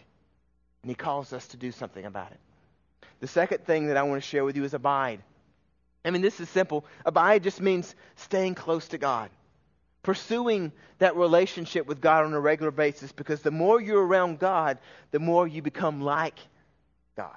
And 0.81 0.89
He 0.89 0.95
calls 0.95 1.31
us 1.31 1.47
to 1.49 1.57
do 1.57 1.71
something 1.71 2.05
about 2.05 2.31
it. 2.31 2.39
The 3.19 3.27
second 3.27 3.63
thing 3.65 3.87
that 3.87 3.97
I 3.97 4.03
want 4.03 4.21
to 4.21 4.27
share 4.27 4.43
with 4.43 4.57
you 4.57 4.63
is 4.63 4.73
abide. 4.73 5.21
I 6.03 6.11
mean, 6.11 6.21
this 6.21 6.39
is 6.39 6.49
simple. 6.49 6.85
Abide 7.05 7.43
just 7.43 7.61
means 7.61 7.95
staying 8.15 8.55
close 8.55 8.87
to 8.89 8.97
God, 8.97 9.29
pursuing 10.05 10.71
that 10.99 11.15
relationship 11.15 11.87
with 11.87 11.99
God 11.99 12.25
on 12.25 12.33
a 12.33 12.39
regular 12.39 12.69
basis 12.69 13.11
because 13.11 13.41
the 13.41 13.49
more 13.49 13.81
you're 13.81 14.05
around 14.05 14.37
God, 14.37 14.77
the 15.09 15.17
more 15.17 15.47
you 15.47 15.63
become 15.63 15.99
like 15.99 16.37
God. 17.17 17.35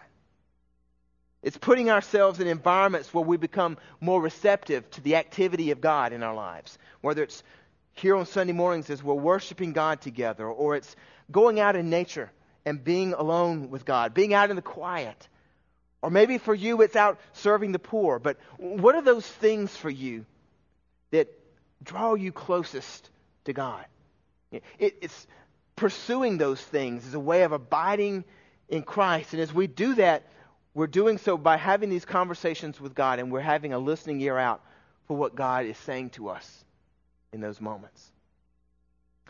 It's 1.43 1.57
putting 1.57 1.89
ourselves 1.89 2.41
in 2.41 2.47
environments 2.47 3.15
where 3.15 3.25
we 3.25 3.39
become 3.39 3.79
more 4.03 4.21
receptive 4.21 4.91
to 4.91 5.01
the 5.01 5.17
activity 5.17 5.71
of 5.71 5.81
God 5.81 6.13
in 6.13 6.23
our 6.23 6.35
lives, 6.35 6.77
whether 7.01 7.23
it's 7.23 7.43
here 7.95 8.15
on 8.15 8.27
Sunday 8.27 8.53
mornings 8.53 8.91
as 8.91 9.03
we're 9.03 9.15
worshiping 9.15 9.73
God 9.73 10.03
together, 10.03 10.47
or 10.47 10.77
it's 10.77 10.95
going 11.31 11.61
out 11.61 11.75
in 11.75 11.89
nature 11.89 12.31
and 12.67 12.85
being 12.85 13.15
alone 13.15 13.71
with 13.71 13.87
God, 13.87 14.13
being 14.13 14.35
out 14.35 14.51
in 14.51 14.57
the 14.57 14.63
quiet. 14.63 15.27
Or 16.03 16.11
maybe 16.11 16.37
for 16.37 16.55
you, 16.55 16.83
it's 16.83 16.97
out 16.97 17.19
serving 17.33 17.73
the 17.73 17.79
poor. 17.79 18.19
But 18.19 18.37
what 18.59 18.95
are 18.95 19.01
those 19.01 19.27
things 19.27 19.75
for 19.75 19.89
you 19.89 20.27
that 21.13 21.29
draw 21.83 22.15
you 22.15 22.33
closest 22.33 23.11
to 23.45 23.53
God? 23.53 23.85
It, 24.51 24.63
it's 24.79 25.27
pursuing 25.77 26.39
those 26.39 26.61
things 26.61 27.07
as 27.07 27.15
a 27.15 27.21
way 27.21 27.43
of 27.43 27.53
abiding 27.53 28.25
in 28.69 28.83
Christ. 28.83 29.33
And 29.33 29.43
as 29.43 29.53
we 29.53 29.67
do 29.67 29.95
that, 29.95 30.25
we're 30.75 30.87
doing 30.87 31.19
so 31.19 31.37
by 31.37 31.57
having 31.57 31.91
these 31.91 32.05
conversations 32.05 32.81
with 32.81 32.95
God 32.95 33.19
and 33.19 33.33
we're 33.33 33.41
having 33.41 33.73
a 33.73 33.79
listening 33.79 34.21
ear 34.21 34.39
out 34.39 34.63
for 35.07 35.17
what 35.17 35.35
God 35.35 35.67
is 35.67 35.77
saying 35.79 36.11
to 36.11 36.29
us 36.29 36.65
in 37.33 37.41
those 37.41 37.61
moments. 37.61 38.11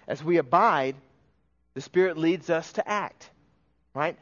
As 0.07 0.23
we 0.23 0.39
abide, 0.39 0.97
the 1.75 1.81
Spirit 1.81 2.17
leads 2.17 2.51
us 2.51 2.73
to 2.73 2.89
act, 2.89 3.31
right? 3.95 4.19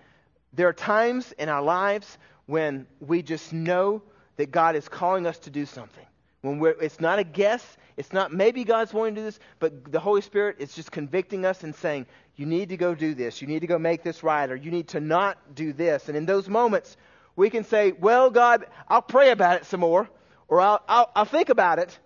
There 0.53 0.69
are 0.69 0.73
times 0.73 1.33
in 1.39 1.49
our 1.49 1.63
lives 1.63 2.19
when 2.47 2.87
we 3.01 3.23
just 3.23 3.53
know 3.53 4.03
that 4.37 4.51
God 4.51 4.77
is 4.77 4.89
calling 4.89 5.27
us 5.27 5.39
to 5.41 5.51
do 5.51 5.65
something. 5.67 6.07
When 6.47 6.61
we're, 6.61 6.81
it's 6.81 7.01
not 7.01 7.19
a 7.19 7.25
guess, 7.25 7.77
it's 7.97 8.13
not 8.13 8.33
maybe 8.33 8.63
God's 8.63 8.95
wanting 8.95 9.17
to 9.17 9.21
do 9.23 9.25
this, 9.25 9.41
but 9.59 9.91
the 9.91 9.99
Holy 9.99 10.21
Spirit 10.21 10.57
is 10.61 10.73
just 10.73 10.93
convicting 10.93 11.45
us 11.45 11.65
and 11.65 11.75
saying, 11.75 12.07
you 12.37 12.47
need 12.47 12.69
to 12.69 12.77
go 12.77 12.95
do 12.95 13.15
this, 13.15 13.43
you 13.43 13.49
need 13.49 13.61
to 13.61 13.67
go 13.67 13.79
make 13.79 14.05
this 14.05 14.23
right, 14.23 14.49
or 14.49 14.55
you 14.55 14.71
need 14.71 14.89
to 14.89 15.01
not 15.01 15.57
do 15.57 15.73
this. 15.73 16.07
And 16.07 16.17
in 16.17 16.25
those 16.25 16.49
moments, 16.49 16.97
we 17.35 17.51
can 17.51 17.65
say, 17.65 17.91
well, 17.91 18.31
God, 18.31 18.67
I'll 18.87 19.03
pray 19.03 19.33
about 19.33 19.57
it 19.57 19.67
some 19.67 19.81
more, 19.81 20.09
or 20.47 20.61
I'll, 20.61 20.81
I'll, 20.89 21.11
I'll 21.17 21.25
think 21.25 21.49
about 21.49 21.81
it, 21.81 21.99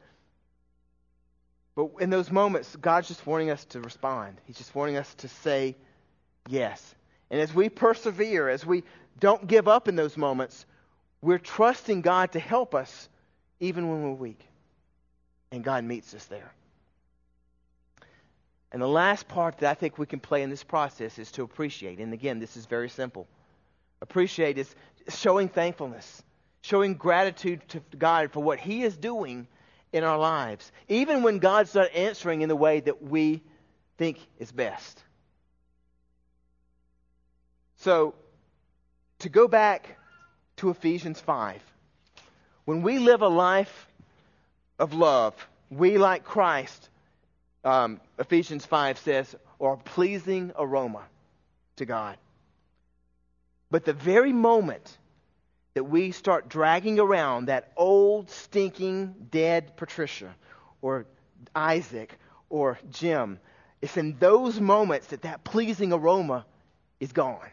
but 1.75 1.91
in 2.01 2.09
those 2.09 2.31
moments, 2.31 2.75
God's 2.77 3.09
just 3.09 3.27
wanting 3.27 3.51
us 3.51 3.65
to 3.67 3.81
respond. 3.81 4.41
He's 4.47 4.57
just 4.57 4.75
wanting 4.75 4.97
us 4.97 5.13
to 5.17 5.29
say 5.29 5.77
yes. 6.49 6.95
And 7.31 7.41
as 7.41 7.53
we 7.53 7.69
persevere, 7.69 8.49
as 8.49 8.65
we 8.65 8.85
don't 9.19 9.47
give 9.47 9.69
up 9.69 9.87
in 9.87 9.97
those 9.97 10.17
moments, 10.17 10.65
we're 11.21 11.39
trusting 11.39 12.01
God 12.01 12.33
to 12.33 12.41
help 12.41 12.75
us 12.75 13.09
even 13.61 13.89
when 13.89 14.03
we're 14.03 14.13
weak. 14.13 14.41
And 15.53 15.63
God 15.63 15.85
meets 15.85 16.15
us 16.15 16.25
there. 16.27 16.53
And 18.73 18.81
the 18.81 18.89
last 18.89 19.27
part 19.29 19.59
that 19.59 19.71
I 19.71 19.75
think 19.75 19.99
we 19.99 20.07
can 20.07 20.21
play 20.21 20.43
in 20.43 20.51
this 20.51 20.63
process 20.63 21.19
is 21.19 21.33
to 21.33 21.43
appreciate. 21.43 21.99
And 21.99 22.13
again, 22.13 22.39
this 22.39 22.57
is 22.57 22.67
very 22.67 22.89
simple. 22.89 23.27
Appreciate 24.01 24.59
is 24.59 24.75
showing 25.09 25.49
thankfulness, 25.49 26.23
showing 26.63 26.95
gratitude 26.95 27.61
to 27.69 27.83
God 27.99 28.31
for 28.33 28.41
what 28.41 28.61
He 28.61 28.83
is 28.83 28.97
doing 28.97 29.49
in 29.93 30.05
our 30.05 30.19
lives, 30.19 30.71
even 30.89 31.23
when 31.23 31.39
God's 31.41 31.75
not 31.75 31.93
answering 31.95 32.43
in 32.43 32.49
the 32.49 32.57
way 32.57 32.81
that 32.81 33.03
we 33.03 33.43
think 33.99 34.19
is 34.39 34.53
best. 34.53 35.03
So, 37.79 38.15
to 39.21 39.29
go 39.29 39.49
back 39.49 39.99
to 40.57 40.71
Ephesians 40.71 41.21
5, 41.21 41.61
when 42.71 42.83
we 42.83 43.01
live 43.01 43.21
a 43.21 43.29
life 43.29 43.89
of 44.79 44.95
love, 44.95 45.35
we, 45.71 45.99
like 45.99 46.23
Christ, 46.23 46.89
um, 47.65 48.01
Ephesians 48.17 48.65
5 48.65 48.97
says, 49.01 49.35
are 49.61 49.73
a 49.73 49.77
pleasing 49.77 50.53
aroma 50.57 51.03
to 51.79 51.85
God. 51.85 52.17
But 53.73 53.85
the 53.85 53.93
very 53.93 54.33
moment 54.33 54.99
that 55.75 55.83
we 55.83 56.13
start 56.13 56.49
dragging 56.49 57.01
around 57.01 57.47
that 57.47 57.73
old, 57.77 58.31
stinking, 58.31 59.17
dead 59.33 59.77
Patricia 59.77 60.33
or 60.81 61.07
Isaac 61.57 62.17
or 62.51 62.79
Jim, 62.93 63.41
it's 63.83 63.97
in 63.97 64.17
those 64.21 64.61
moments 64.61 65.09
that 65.09 65.23
that 65.23 65.43
pleasing 65.43 65.93
aroma 65.93 66.47
is 67.01 67.11
gone. 67.11 67.51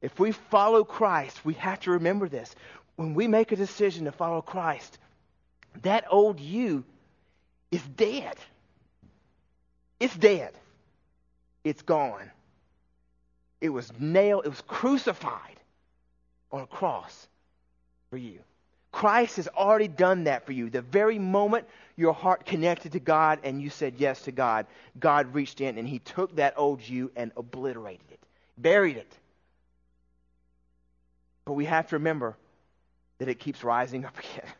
If 0.00 0.18
we 0.18 0.32
follow 0.32 0.84
Christ, 0.84 1.46
we 1.46 1.54
have 1.54 1.80
to 1.80 1.92
remember 1.92 2.28
this. 2.28 2.54
When 2.96 3.14
we 3.14 3.26
make 3.26 3.52
a 3.52 3.56
decision 3.56 4.04
to 4.04 4.12
follow 4.12 4.40
Christ, 4.40 4.98
that 5.82 6.04
old 6.10 6.38
you 6.40 6.84
is 7.70 7.82
dead. 7.82 8.36
It's 9.98 10.16
dead. 10.16 10.52
It's 11.64 11.82
gone. 11.82 12.30
It 13.60 13.70
was 13.70 13.90
nailed, 13.98 14.44
it 14.44 14.50
was 14.50 14.60
crucified 14.60 15.58
on 16.52 16.60
a 16.60 16.66
cross 16.66 17.26
for 18.10 18.18
you. 18.18 18.38
Christ 18.92 19.36
has 19.36 19.48
already 19.48 19.88
done 19.88 20.24
that 20.24 20.46
for 20.46 20.52
you. 20.52 20.70
The 20.70 20.82
very 20.82 21.18
moment 21.18 21.66
your 21.96 22.12
heart 22.12 22.46
connected 22.46 22.92
to 22.92 23.00
God 23.00 23.40
and 23.42 23.60
you 23.60 23.70
said 23.70 23.94
yes 23.98 24.22
to 24.22 24.32
God, 24.32 24.66
God 25.00 25.34
reached 25.34 25.60
in 25.60 25.78
and 25.78 25.88
He 25.88 25.98
took 25.98 26.36
that 26.36 26.54
old 26.56 26.86
you 26.86 27.10
and 27.16 27.32
obliterated 27.36 28.06
it, 28.12 28.20
buried 28.56 28.96
it. 28.96 29.12
But 31.44 31.54
we 31.54 31.64
have 31.64 31.88
to 31.88 31.96
remember 31.96 32.36
that 33.18 33.28
it 33.28 33.38
keeps 33.38 33.64
rising 33.64 34.04
up 34.04 34.18
again. 34.18 34.50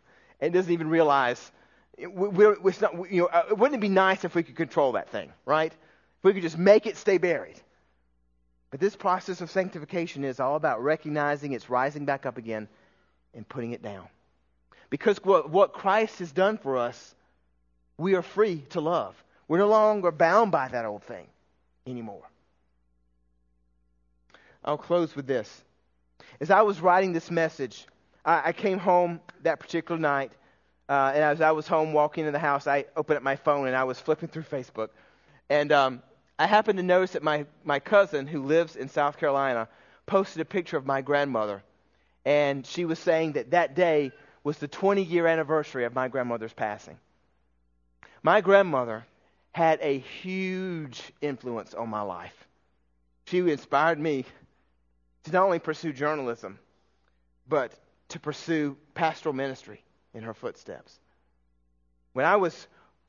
And 0.41 0.53
doesn't 0.53 0.73
even 0.73 0.89
realize. 0.89 1.53
We're, 1.99 2.59
we're 2.61 2.75
not, 2.81 3.11
you 3.11 3.23
know, 3.23 3.27
uh, 3.27 3.45
wouldn't 3.51 3.77
it 3.77 3.81
be 3.81 3.89
nice 3.89 4.25
if 4.25 4.35
we 4.35 4.43
could 4.43 4.57
control 4.57 4.93
that 4.93 5.11
thing, 5.11 5.33
right? 5.47 5.73
If 5.73 6.25
we 6.25 6.33
could 6.33 6.43
just 6.43 6.59
make 6.59 6.87
it 6.87 6.97
stay 6.97 7.19
buried. 7.19 7.61
But 8.71 8.81
this 8.81 8.97
process 8.97 9.41
of 9.41 9.51
sanctification 9.51 10.25
is 10.25 10.41
all 10.41 10.57
about 10.57 10.83
recognizing 10.83 11.53
it's 11.53 11.71
rising 11.71 12.05
back 12.05 12.27
up 12.27 12.37
again 12.37 12.67
and 13.33 13.49
putting 13.49 13.71
it 13.71 13.83
down. 13.83 14.09
Because 14.91 15.19
what, 15.23 15.51
what 15.51 15.73
Christ 15.73 16.19
has 16.19 16.33
done 16.33 16.59
for 16.59 16.77
us, 16.77 17.15
we 17.97 18.15
are 18.17 18.23
free 18.23 18.65
to 18.71 18.81
love. 18.81 19.15
We're 19.47 19.59
no 19.59 19.69
longer 19.69 20.11
bound 20.11 20.51
by 20.51 20.69
that 20.69 20.85
old 20.85 21.05
thing 21.05 21.27
anymore. 21.87 22.29
I'll 24.65 24.79
close 24.79 25.15
with 25.15 25.27
this. 25.27 25.63
As 26.41 26.51
I 26.51 26.63
was 26.63 26.81
writing 26.81 27.13
this 27.13 27.31
message, 27.31 27.87
I, 28.25 28.43
I 28.47 28.53
came 28.53 28.79
home 28.79 29.21
that 29.43 29.61
particular 29.61 30.01
night, 30.01 30.33
uh, 30.89 31.13
and 31.15 31.23
as 31.23 31.41
I 31.41 31.51
was 31.51 31.67
home 31.67 31.93
walking 31.93 32.27
in 32.27 32.33
the 32.33 32.39
house, 32.39 32.67
I 32.67 32.85
opened 32.97 33.19
up 33.19 33.23
my 33.23 33.37
phone 33.37 33.67
and 33.67 33.77
I 33.77 33.85
was 33.85 33.99
flipping 33.99 34.29
through 34.29 34.43
Facebook. 34.43 34.91
And 35.49 35.73
um, 35.73 36.03
I 36.39 36.47
happened 36.47 36.79
to 36.79 36.83
notice 36.83 37.13
that 37.13 37.23
my, 37.23 37.47
my 37.65 37.79
cousin, 37.79 38.27
who 38.27 38.43
lives 38.43 38.77
in 38.77 38.89
South 38.89 39.19
Carolina, 39.19 39.69
posted 40.07 40.41
a 40.43 40.45
picture 40.45 40.77
of 40.77 40.87
my 40.87 41.01
grandmother. 41.01 41.63
And 42.25 42.67
she 42.67 42.85
was 42.85 42.99
saying 42.99 43.33
that 43.33 43.51
that 43.51 43.75
day 43.75 44.13
was 44.43 44.59
the 44.59 44.69
20 44.69 45.03
year 45.03 45.27
anniversary 45.27 45.85
of 45.85 45.95
my 45.95 46.09
grandmother's 46.09 46.53
passing. 46.53 46.99
My 48.23 48.41
grandmother 48.41 49.07
had 49.53 49.79
a 49.83 49.99
huge 49.99 51.13
influence 51.21 51.75
on 51.75 51.89
my 51.89 52.03
life. 52.03 52.47
She 53.27 53.39
inspired 53.39 53.99
me 53.99 54.25
to 55.25 55.33
not 55.33 55.45
only 55.45 55.59
pursue 55.59 55.93
journalism, 55.93 56.59
but 57.49 57.73
to 58.09 58.21
pursue 58.21 58.77
pastoral 58.95 59.35
ministry 59.35 59.83
in 60.15 60.23
her 60.23 60.35
footsteps. 60.35 60.99
When 62.13 62.27
I 62.27 62.37
was 62.37 62.67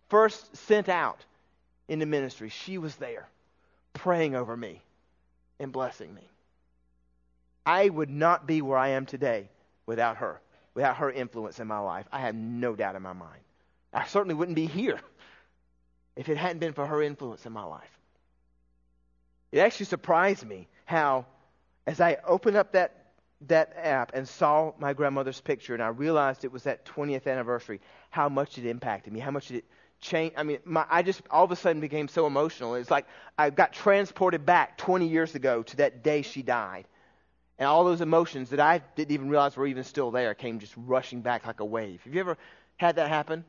first 0.09 0.55
sent 0.55 0.89
out 0.89 1.23
into 1.87 2.05
ministry, 2.05 2.49
she 2.49 2.77
was 2.77 2.95
there 2.95 3.27
praying 3.93 4.35
over 4.35 4.55
me 4.55 4.81
and 5.59 5.71
blessing 5.71 6.13
me. 6.13 6.29
I 7.65 7.89
would 7.89 8.09
not 8.09 8.45
be 8.45 8.61
where 8.61 8.77
I 8.77 8.89
am 8.89 9.05
today 9.05 9.49
without 9.85 10.17
her, 10.17 10.41
without 10.73 10.97
her 10.97 11.11
influence 11.11 11.59
in 11.59 11.67
my 11.67 11.79
life. 11.79 12.05
I 12.11 12.19
have 12.21 12.35
no 12.35 12.75
doubt 12.75 12.95
in 12.95 13.01
my 13.01 13.13
mind. 13.13 13.41
I 13.93 14.05
certainly 14.05 14.35
wouldn't 14.35 14.55
be 14.55 14.65
here 14.65 14.99
if 16.15 16.29
it 16.29 16.37
hadn't 16.37 16.59
been 16.59 16.73
for 16.73 16.85
her 16.85 17.01
influence 17.01 17.45
in 17.45 17.53
my 17.53 17.63
life. 17.63 17.89
It 19.51 19.59
actually 19.59 19.85
surprised 19.85 20.45
me 20.45 20.67
how, 20.85 21.25
as 21.87 22.01
I 22.01 22.17
opened 22.25 22.57
up 22.57 22.73
that, 22.73 23.04
that 23.47 23.73
app 23.77 24.11
and 24.13 24.27
saw 24.27 24.73
my 24.79 24.93
grandmother's 24.93 25.41
picture 25.41 25.73
and 25.73 25.83
I 25.83 25.87
realized 25.87 26.45
it 26.45 26.51
was 26.51 26.63
that 26.63 26.85
20th 26.85 27.27
anniversary, 27.27 27.81
how 28.09 28.29
much 28.29 28.57
it 28.57 28.65
impacted 28.65 29.13
me, 29.13 29.19
how 29.19 29.31
much 29.31 29.51
it 29.51 29.65
change. 29.99 30.33
I 30.37 30.43
mean, 30.43 30.59
my, 30.65 30.85
I 30.89 31.01
just 31.03 31.21
all 31.29 31.43
of 31.43 31.51
a 31.51 31.55
sudden 31.55 31.81
became 31.81 32.07
so 32.07 32.27
emotional. 32.27 32.75
It's 32.75 32.91
like 32.91 33.05
I 33.37 33.49
got 33.49 33.73
transported 33.73 34.45
back 34.45 34.77
20 34.77 35.07
years 35.07 35.35
ago 35.35 35.63
to 35.63 35.77
that 35.77 36.03
day 36.03 36.21
she 36.21 36.41
died. 36.41 36.85
And 37.57 37.67
all 37.67 37.83
those 37.85 38.01
emotions 38.01 38.49
that 38.49 38.59
I 38.59 38.79
didn't 38.95 39.11
even 39.11 39.29
realize 39.29 39.55
were 39.55 39.67
even 39.67 39.83
still 39.83 40.11
there 40.11 40.33
came 40.33 40.59
just 40.59 40.73
rushing 40.77 41.21
back 41.21 41.45
like 41.47 41.59
a 41.61 41.65
wave. 41.65 42.01
Have 42.03 42.13
you 42.13 42.19
ever 42.19 42.37
had 42.77 42.97
that 42.97 43.09
happen? 43.09 43.45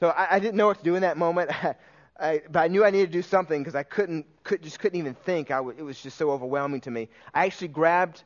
So 0.00 0.08
I, 0.08 0.36
I 0.36 0.38
didn't 0.38 0.56
know 0.56 0.66
what 0.66 0.78
to 0.78 0.84
do 0.84 0.96
in 0.96 1.02
that 1.02 1.16
moment. 1.16 1.50
I, 2.18 2.42
but 2.50 2.60
I 2.60 2.68
knew 2.68 2.84
I 2.84 2.90
needed 2.90 3.06
to 3.06 3.18
do 3.18 3.22
something 3.22 3.60
because 3.62 3.74
I 3.74 3.82
couldn't, 3.82 4.26
could, 4.44 4.62
just 4.62 4.78
couldn't 4.78 4.98
even 4.98 5.14
think. 5.14 5.50
I 5.50 5.56
w- 5.56 5.76
it 5.76 5.82
was 5.82 6.00
just 6.00 6.18
so 6.18 6.30
overwhelming 6.30 6.80
to 6.82 6.90
me. 6.90 7.08
I 7.34 7.46
actually 7.46 7.68
grabbed 7.68 8.22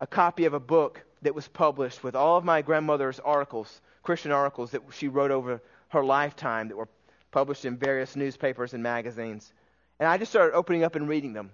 a 0.00 0.06
copy 0.06 0.44
of 0.44 0.54
a 0.54 0.60
book 0.60 1.04
that 1.22 1.34
was 1.34 1.48
published 1.48 2.04
with 2.04 2.14
all 2.14 2.36
of 2.36 2.44
my 2.44 2.62
grandmother's 2.62 3.18
articles, 3.20 3.80
Christian 4.02 4.30
articles 4.30 4.70
that 4.70 4.82
she 4.92 5.08
wrote 5.08 5.30
over 5.30 5.60
her 5.88 6.04
lifetime 6.04 6.68
that 6.68 6.76
were 6.76 6.88
published 7.30 7.64
in 7.64 7.76
various 7.76 8.16
newspapers 8.16 8.74
and 8.74 8.82
magazines. 8.82 9.52
And 9.98 10.08
I 10.08 10.18
just 10.18 10.30
started 10.30 10.54
opening 10.54 10.84
up 10.84 10.94
and 10.94 11.08
reading 11.08 11.32
them. 11.32 11.50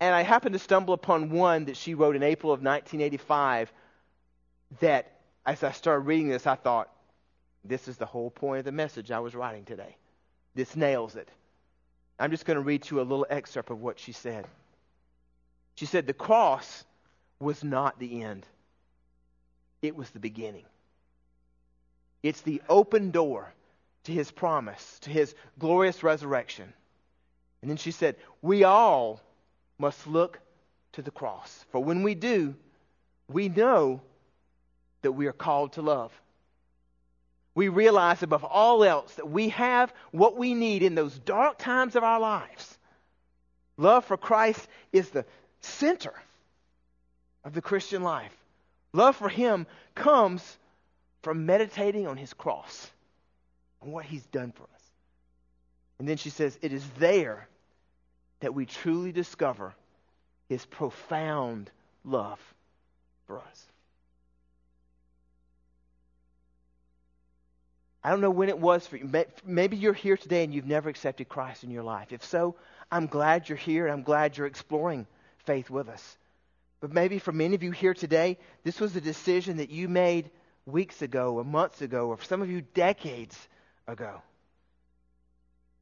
And 0.00 0.14
I 0.14 0.22
happened 0.22 0.54
to 0.54 0.58
stumble 0.58 0.92
upon 0.92 1.30
one 1.30 1.66
that 1.66 1.76
she 1.76 1.94
wrote 1.94 2.16
in 2.16 2.22
April 2.22 2.52
of 2.52 2.60
1985 2.60 3.72
that, 4.80 5.12
as 5.46 5.62
I 5.62 5.72
started 5.72 6.00
reading 6.00 6.28
this, 6.28 6.46
I 6.46 6.56
thought, 6.56 6.90
this 7.64 7.88
is 7.88 7.96
the 7.96 8.06
whole 8.06 8.30
point 8.30 8.58
of 8.58 8.64
the 8.64 8.72
message 8.72 9.10
I 9.10 9.20
was 9.20 9.34
writing 9.34 9.64
today. 9.64 9.96
This 10.54 10.76
nails 10.76 11.16
it. 11.16 11.28
I'm 12.18 12.30
just 12.30 12.44
going 12.44 12.56
to 12.56 12.62
read 12.62 12.88
you 12.90 13.00
a 13.00 13.02
little 13.02 13.26
excerpt 13.28 13.70
of 13.70 13.80
what 13.80 13.98
she 13.98 14.12
said. 14.12 14.46
She 15.74 15.86
said, 15.86 16.06
The 16.06 16.12
cross 16.12 16.84
was 17.40 17.64
not 17.64 17.98
the 17.98 18.22
end, 18.22 18.46
it 19.82 19.96
was 19.96 20.10
the 20.10 20.20
beginning. 20.20 20.64
It's 22.22 22.40
the 22.40 22.62
open 22.68 23.10
door 23.10 23.52
to 24.04 24.12
his 24.12 24.30
promise, 24.30 24.98
to 25.00 25.10
his 25.10 25.34
glorious 25.58 26.02
resurrection. 26.02 26.72
And 27.60 27.70
then 27.70 27.76
she 27.76 27.90
said, 27.90 28.16
We 28.40 28.64
all 28.64 29.20
must 29.78 30.06
look 30.06 30.38
to 30.92 31.02
the 31.02 31.10
cross. 31.10 31.64
For 31.70 31.82
when 31.82 32.02
we 32.02 32.14
do, 32.14 32.54
we 33.28 33.48
know 33.48 34.00
that 35.02 35.12
we 35.12 35.26
are 35.26 35.32
called 35.32 35.72
to 35.74 35.82
love. 35.82 36.12
We 37.54 37.68
realize 37.68 38.22
above 38.22 38.44
all 38.44 38.82
else 38.82 39.14
that 39.14 39.30
we 39.30 39.50
have 39.50 39.92
what 40.10 40.36
we 40.36 40.54
need 40.54 40.82
in 40.82 40.94
those 40.94 41.18
dark 41.20 41.58
times 41.58 41.94
of 41.94 42.02
our 42.02 42.18
lives. 42.18 42.78
Love 43.76 44.04
for 44.04 44.16
Christ 44.16 44.66
is 44.92 45.10
the 45.10 45.24
center 45.60 46.14
of 47.44 47.54
the 47.54 47.62
Christian 47.62 48.02
life. 48.02 48.36
Love 48.92 49.16
for 49.16 49.28
Him 49.28 49.66
comes 49.94 50.58
from 51.22 51.46
meditating 51.46 52.06
on 52.06 52.16
His 52.16 52.32
cross, 52.32 52.90
and 53.82 53.92
what 53.92 54.04
He's 54.04 54.26
done 54.26 54.52
for 54.52 54.64
us. 54.64 54.82
And 55.98 56.08
then 56.08 56.16
she 56.16 56.30
says, 56.30 56.58
It 56.60 56.72
is 56.72 56.84
there 56.98 57.48
that 58.40 58.54
we 58.54 58.66
truly 58.66 59.12
discover 59.12 59.74
His 60.48 60.64
profound 60.66 61.70
love 62.04 62.40
for 63.26 63.40
us. 63.40 63.66
I 68.04 68.10
don't 68.10 68.20
know 68.20 68.30
when 68.30 68.50
it 68.50 68.58
was 68.58 68.86
for 68.86 68.98
you. 68.98 69.10
Maybe 69.46 69.78
you're 69.78 69.94
here 69.94 70.18
today 70.18 70.44
and 70.44 70.52
you've 70.52 70.66
never 70.66 70.90
accepted 70.90 71.26
Christ 71.26 71.64
in 71.64 71.70
your 71.70 71.82
life. 71.82 72.12
If 72.12 72.22
so, 72.22 72.54
I'm 72.92 73.06
glad 73.06 73.48
you're 73.48 73.56
here 73.56 73.86
and 73.86 73.94
I'm 73.94 74.02
glad 74.02 74.36
you're 74.36 74.46
exploring 74.46 75.06
faith 75.38 75.70
with 75.70 75.88
us. 75.88 76.18
But 76.80 76.92
maybe 76.92 77.18
for 77.18 77.32
many 77.32 77.54
of 77.54 77.62
you 77.62 77.70
here 77.70 77.94
today, 77.94 78.36
this 78.62 78.78
was 78.78 78.94
a 78.94 79.00
decision 79.00 79.56
that 79.56 79.70
you 79.70 79.88
made 79.88 80.30
weeks 80.66 81.00
ago 81.00 81.34
or 81.36 81.44
months 81.44 81.80
ago, 81.80 82.08
or 82.08 82.18
for 82.18 82.24
some 82.24 82.42
of 82.42 82.50
you, 82.50 82.60
decades 82.60 83.48
ago. 83.86 84.20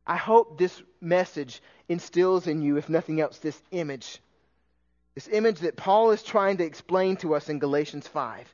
I 0.06 0.16
hope 0.16 0.58
this 0.58 0.80
message 1.00 1.61
instills 1.88 2.46
in 2.46 2.62
you, 2.62 2.76
if 2.76 2.88
nothing 2.88 3.20
else, 3.20 3.38
this 3.38 3.61
image. 3.72 4.20
This 5.16 5.26
image 5.26 5.61
that 5.61 5.76
Paul 5.76 6.12
is 6.12 6.22
trying 6.22 6.58
to 6.58 6.64
explain 6.64 7.16
to 7.16 7.35
us 7.35 7.48
in 7.48 7.58
Galatians 7.58 8.06
5. 8.06 8.52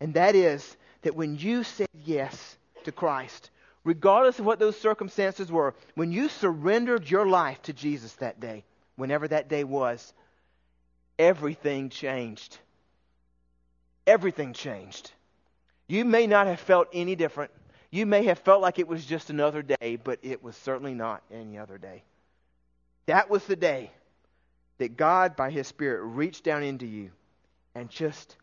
And 0.00 0.14
that 0.14 0.34
is 0.34 0.76
that 1.02 1.14
when 1.14 1.36
you 1.36 1.62
said 1.62 1.88
yes 2.04 2.56
to 2.86 2.92
Christ, 2.92 3.50
regardless 3.84 4.38
of 4.38 4.46
what 4.46 4.58
those 4.58 4.78
circumstances 4.78 5.52
were, 5.52 5.74
when 5.94 6.10
you 6.10 6.28
surrendered 6.28 7.08
your 7.08 7.26
life 7.26 7.62
to 7.62 7.72
Jesus 7.72 8.14
that 8.14 8.40
day, 8.40 8.64
whenever 8.96 9.28
that 9.28 9.48
day 9.48 9.62
was, 9.62 10.12
everything 11.18 11.90
changed. 11.90 12.58
Everything 14.06 14.52
changed. 14.52 15.12
You 15.88 16.04
may 16.04 16.26
not 16.26 16.46
have 16.46 16.60
felt 16.60 16.88
any 16.92 17.14
different. 17.14 17.50
You 17.90 18.06
may 18.06 18.24
have 18.24 18.38
felt 18.38 18.62
like 18.62 18.78
it 18.78 18.88
was 18.88 19.04
just 19.04 19.30
another 19.30 19.62
day, 19.62 19.98
but 20.02 20.18
it 20.22 20.42
was 20.42 20.56
certainly 20.56 20.94
not 20.94 21.22
any 21.30 21.58
other 21.58 21.78
day. 21.78 22.02
That 23.06 23.30
was 23.30 23.44
the 23.44 23.56
day 23.56 23.90
that 24.78 24.96
God, 24.96 25.36
by 25.36 25.50
His 25.50 25.66
Spirit, 25.66 26.02
reached 26.02 26.44
down 26.44 26.62
into 26.62 26.86
you 26.86 27.10
and 27.74 27.88
just 27.88 28.36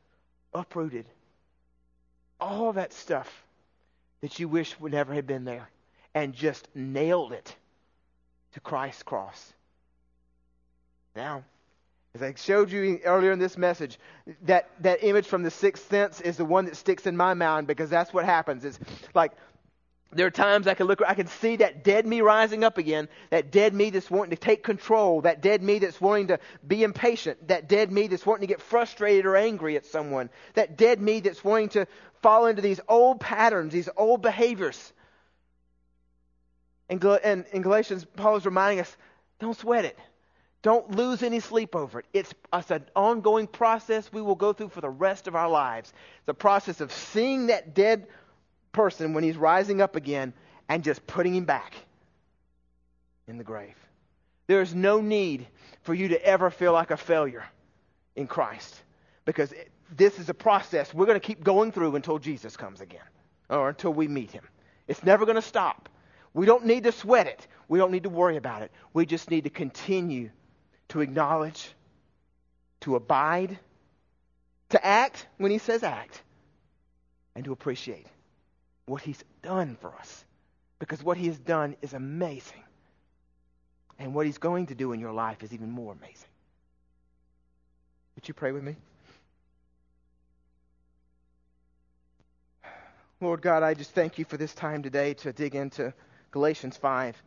uprooted 0.54 1.06
all 2.40 2.74
that 2.74 2.94
stuff 2.94 3.43
that 4.24 4.40
you 4.40 4.48
wish 4.48 4.80
would 4.80 4.94
never 4.94 5.14
have 5.14 5.28
been 5.28 5.44
there 5.44 5.70
and 6.16 6.34
just 6.34 6.70
nailed 6.74 7.34
it 7.34 7.54
to 8.54 8.62
Christ's 8.62 9.04
cross. 9.04 9.54
Now, 11.14 11.44
as 12.16 12.24
I 12.24 12.34
showed 12.34 12.72
you 12.72 13.02
earlier 13.04 13.34
in 13.34 13.40
this 13.40 13.58
message, 13.58 14.00
that, 14.44 14.70
that 14.80 15.04
image 15.04 15.28
from 15.28 15.44
the 15.44 15.52
sixth 15.52 15.90
sense 15.90 16.22
is 16.22 16.38
the 16.38 16.46
one 16.46 16.64
that 16.66 16.78
sticks 16.78 17.06
in 17.06 17.18
my 17.18 17.34
mind 17.34 17.68
because 17.68 17.90
that's 17.90 18.14
what 18.14 18.24
happens. 18.24 18.64
It's 18.64 18.80
like 19.14 19.34
there 20.14 20.28
are 20.28 20.32
times 20.32 20.68
I 20.68 20.74
can 20.74 20.88
look, 20.88 21.02
I 21.06 21.16
can 21.16 21.28
see 21.28 21.58
that 21.58 21.84
dead 21.84 22.08
me 22.08 22.22
rising 22.22 22.64
up 22.64 22.78
again, 22.78 23.10
that 23.30 23.52
dead 23.52 23.74
me 23.74 23.90
that's 23.90 24.10
wanting 24.10 24.38
to 24.38 24.42
take 24.42 24.64
control, 24.64 25.20
that 25.22 25.42
dead 25.42 25.62
me 25.62 25.80
that's 25.80 26.00
wanting 26.00 26.28
to 26.28 26.40
be 26.66 26.84
impatient, 26.84 27.50
that 27.50 27.68
dead 27.68 27.92
me 27.92 28.08
that's 28.08 28.26
wanting 28.26 28.48
to 28.48 28.54
get 28.54 28.62
frustrated 28.62 29.26
or 29.26 29.36
angry 29.36 29.76
at 29.76 29.86
someone, 29.86 30.30
that 30.54 30.78
dead 30.78 31.02
me 31.02 31.20
that's 31.20 31.44
wanting 31.44 31.70
to 31.70 31.88
fall 32.24 32.48
into 32.48 32.62
these 32.62 32.80
old 32.88 33.20
patterns, 33.20 33.72
these 33.72 33.90
old 33.96 34.24
behaviors. 34.24 34.94
And 36.90 37.46
in 37.52 37.62
Galatians, 37.62 38.06
Paul 38.16 38.38
is 38.38 38.46
reminding 38.46 38.80
us 38.80 38.98
don't 39.40 39.58
sweat 39.58 39.86
it. 39.86 40.00
Don't 40.62 40.92
lose 40.92 41.22
any 41.24 41.42
sleep 41.42 41.76
over 41.76 42.00
it. 42.00 42.06
It's, 42.14 42.34
it's 42.54 42.72
an 42.72 42.86
ongoing 42.96 43.48
process 43.48 44.12
we 44.14 44.22
will 44.22 44.36
go 44.36 44.54
through 44.54 44.70
for 44.70 44.80
the 44.80 44.90
rest 44.90 45.28
of 45.28 45.36
our 45.36 45.50
lives. 45.50 45.92
The 46.26 46.34
process 46.34 46.80
of 46.80 46.92
seeing 46.92 47.48
that 47.48 47.74
dead 47.74 48.08
person 48.72 49.14
when 49.14 49.26
he's 49.26 49.36
rising 49.36 49.82
up 49.82 49.98
again 49.98 50.34
and 50.70 50.82
just 50.82 51.06
putting 51.06 51.36
him 51.36 51.44
back 51.44 51.76
in 53.28 53.38
the 53.38 53.44
grave. 53.44 53.76
There 54.48 54.62
is 54.62 54.74
no 54.74 55.02
need 55.02 55.48
for 55.82 55.94
you 55.94 56.08
to 56.10 56.26
ever 56.26 56.50
feel 56.50 56.72
like 56.72 56.92
a 56.92 56.98
failure 56.98 57.44
in 58.16 58.28
Christ 58.28 58.82
because 59.26 59.54
this 59.98 60.20
is 60.20 60.30
a 60.30 60.34
process 60.34 60.94
we're 60.94 61.06
going 61.06 61.20
to 61.20 61.26
keep 61.26 61.44
going 61.44 61.72
through 61.72 61.96
until 61.96 62.20
Jesus 62.20 62.58
comes 62.58 62.82
again 62.82 63.02
or 63.50 63.70
until 63.70 63.94
we 63.94 64.08
meet 64.08 64.32
him. 64.32 64.48
It's 64.88 65.04
never 65.04 65.26
going 65.26 65.36
to 65.36 65.42
stop. 65.42 65.90
We 66.34 66.46
don't 66.46 66.66
need 66.66 66.84
to 66.84 66.92
sweat 66.92 67.28
it. 67.28 67.48
We 67.68 67.80
don't 67.80 67.92
need 67.92 68.04
to 68.04 68.10
worry 68.10 68.38
about 68.38 68.64
it. 68.64 68.72
We 68.94 69.06
just 69.06 69.30
need 69.30 69.44
to 69.44 69.50
continue 69.50 70.32
to 70.90 71.02
acknowledge, 71.02 71.74
to 72.82 72.96
abide, 72.96 73.58
to 74.70 74.86
act 74.86 75.28
when 75.38 75.52
he 75.52 75.60
says 75.60 75.84
act, 75.84 76.22
and 77.36 77.46
to 77.46 77.52
appreciate 77.52 78.08
what 78.86 79.02
he's 79.02 79.24
done 79.42 79.78
for 79.80 79.94
us. 79.96 80.26
Because 80.80 81.04
what 81.04 81.18
he 81.18 81.28
has 81.28 81.40
done 81.40 81.76
is 81.82 81.94
amazing. 81.94 82.64
And 84.00 84.14
what 84.14 84.26
he's 84.26 84.40
going 84.40 84.68
to 84.68 84.76
do 84.76 84.92
in 84.92 85.00
your 85.00 85.14
life 85.14 85.44
is 85.44 85.54
even 85.54 85.70
more 85.70 85.94
amazing. 85.94 86.30
Would 88.16 88.28
you 88.28 88.34
pray 88.34 88.52
with 88.52 88.64
me? 88.64 88.76
Lord 93.22 93.42
God, 93.42 93.64
I 93.64 93.74
just 93.74 93.92
thank 93.92 94.18
you 94.18 94.26
for 94.26 94.38
this 94.38 94.54
time 94.54 94.84
today 94.84 95.14
to 95.16 95.32
dig 95.32 95.56
into 95.56 95.94
Galatians 96.32 96.76
5 96.78 97.22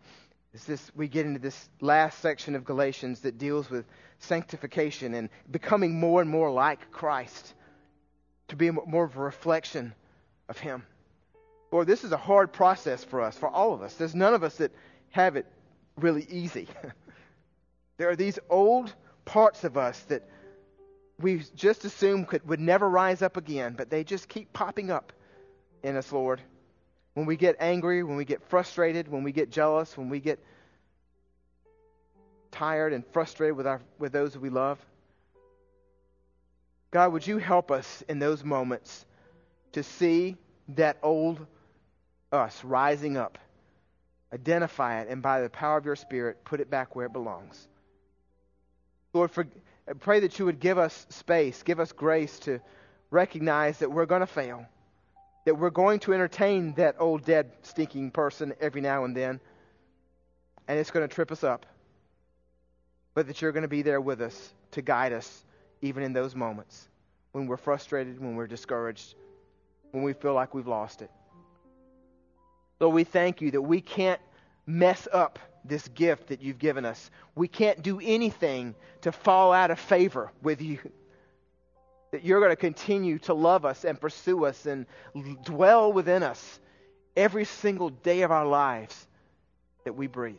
is 0.52 0.64
this 0.64 0.90
we 0.94 1.06
get 1.06 1.26
into 1.26 1.38
this 1.38 1.68
last 1.80 2.20
section 2.20 2.54
of 2.54 2.64
Galatians 2.64 3.20
that 3.20 3.36
deals 3.36 3.68
with 3.68 3.84
sanctification 4.18 5.14
and 5.14 5.28
becoming 5.50 5.98
more 5.98 6.22
and 6.22 6.30
more 6.30 6.50
like 6.50 6.90
Christ, 6.90 7.54
to 8.48 8.56
be 8.56 8.70
more 8.70 9.04
of 9.04 9.16
a 9.16 9.20
reflection 9.20 9.94
of 10.48 10.58
Him. 10.58 10.82
Lord, 11.70 11.86
this 11.86 12.04
is 12.04 12.12
a 12.12 12.16
hard 12.16 12.52
process 12.52 13.04
for 13.04 13.20
us, 13.20 13.36
for 13.36 13.48
all 13.48 13.74
of 13.74 13.82
us. 13.82 13.94
There's 13.94 14.14
none 14.14 14.32
of 14.34 14.42
us 14.42 14.56
that 14.56 14.72
have 15.10 15.36
it 15.36 15.46
really 15.98 16.26
easy. 16.30 16.68
there 17.98 18.08
are 18.08 18.16
these 18.16 18.38
old 18.48 18.94
parts 19.24 19.64
of 19.64 19.76
us 19.76 19.98
that 20.08 20.28
we 21.20 21.42
just 21.54 21.84
assume 21.84 22.24
could, 22.24 22.48
would 22.48 22.60
never 22.60 22.88
rise 22.88 23.20
up 23.20 23.36
again, 23.36 23.74
but 23.76 23.90
they 23.90 24.04
just 24.04 24.28
keep 24.28 24.52
popping 24.52 24.90
up 24.90 25.12
in 25.82 25.96
us, 25.96 26.12
Lord 26.12 26.40
when 27.16 27.24
we 27.24 27.36
get 27.38 27.56
angry, 27.60 28.02
when 28.02 28.18
we 28.18 28.26
get 28.26 28.42
frustrated, 28.50 29.08
when 29.08 29.22
we 29.22 29.32
get 29.32 29.50
jealous, 29.50 29.96
when 29.96 30.10
we 30.10 30.20
get 30.20 30.38
tired 32.50 32.92
and 32.92 33.02
frustrated 33.06 33.56
with, 33.56 33.66
our, 33.66 33.80
with 33.98 34.12
those 34.12 34.36
we 34.36 34.50
love. 34.50 34.78
God, 36.90 37.14
would 37.14 37.26
you 37.26 37.38
help 37.38 37.70
us 37.70 38.04
in 38.06 38.18
those 38.18 38.44
moments 38.44 39.06
to 39.72 39.82
see 39.82 40.36
that 40.68 40.98
old 41.02 41.46
us 42.30 42.62
rising 42.62 43.16
up, 43.16 43.38
identify 44.30 45.00
it, 45.00 45.08
and 45.08 45.22
by 45.22 45.40
the 45.40 45.48
power 45.48 45.78
of 45.78 45.86
your 45.86 45.96
Spirit, 45.96 46.44
put 46.44 46.60
it 46.60 46.68
back 46.68 46.94
where 46.94 47.06
it 47.06 47.14
belongs. 47.14 47.66
Lord, 49.14 49.30
for, 49.30 49.46
pray 50.00 50.20
that 50.20 50.38
you 50.38 50.44
would 50.44 50.60
give 50.60 50.76
us 50.76 51.06
space, 51.08 51.62
give 51.62 51.80
us 51.80 51.92
grace 51.92 52.38
to 52.40 52.60
recognize 53.10 53.78
that 53.78 53.90
we're 53.90 54.04
going 54.04 54.20
to 54.20 54.26
fail 54.26 54.66
that 55.46 55.54
we're 55.54 55.70
going 55.70 56.00
to 56.00 56.12
entertain 56.12 56.74
that 56.74 56.96
old, 56.98 57.24
dead, 57.24 57.52
stinking 57.62 58.10
person 58.10 58.52
every 58.60 58.80
now 58.80 59.04
and 59.04 59.16
then, 59.16 59.40
and 60.66 60.78
it's 60.78 60.90
going 60.90 61.08
to 61.08 61.14
trip 61.14 61.30
us 61.30 61.44
up. 61.44 61.64
But 63.14 63.28
that 63.28 63.40
you're 63.40 63.52
going 63.52 63.62
to 63.62 63.68
be 63.68 63.82
there 63.82 64.00
with 64.00 64.20
us 64.20 64.52
to 64.72 64.82
guide 64.82 65.12
us 65.12 65.44
even 65.80 66.02
in 66.02 66.12
those 66.12 66.34
moments 66.34 66.88
when 67.30 67.46
we're 67.46 67.56
frustrated, 67.56 68.20
when 68.20 68.34
we're 68.34 68.48
discouraged, 68.48 69.14
when 69.92 70.02
we 70.02 70.12
feel 70.14 70.34
like 70.34 70.52
we've 70.52 70.66
lost 70.66 71.00
it. 71.00 71.10
Lord, 72.80 72.94
we 72.94 73.04
thank 73.04 73.40
you 73.40 73.52
that 73.52 73.62
we 73.62 73.80
can't 73.80 74.20
mess 74.66 75.06
up 75.12 75.38
this 75.64 75.86
gift 75.88 76.26
that 76.28 76.42
you've 76.42 76.58
given 76.58 76.84
us. 76.84 77.10
We 77.36 77.46
can't 77.46 77.82
do 77.82 78.00
anything 78.02 78.74
to 79.02 79.12
fall 79.12 79.52
out 79.52 79.70
of 79.70 79.78
favor 79.78 80.32
with 80.42 80.60
you. 80.60 80.80
That 82.16 82.24
you're 82.24 82.40
going 82.40 82.48
to 82.48 82.56
continue 82.56 83.18
to 83.18 83.34
love 83.34 83.66
us 83.66 83.84
and 83.84 84.00
pursue 84.00 84.46
us 84.46 84.64
and 84.64 84.86
dwell 85.44 85.92
within 85.92 86.22
us 86.22 86.60
every 87.14 87.44
single 87.44 87.90
day 87.90 88.22
of 88.22 88.30
our 88.30 88.46
lives 88.46 89.06
that 89.84 89.92
we 89.92 90.06
breathe. 90.06 90.36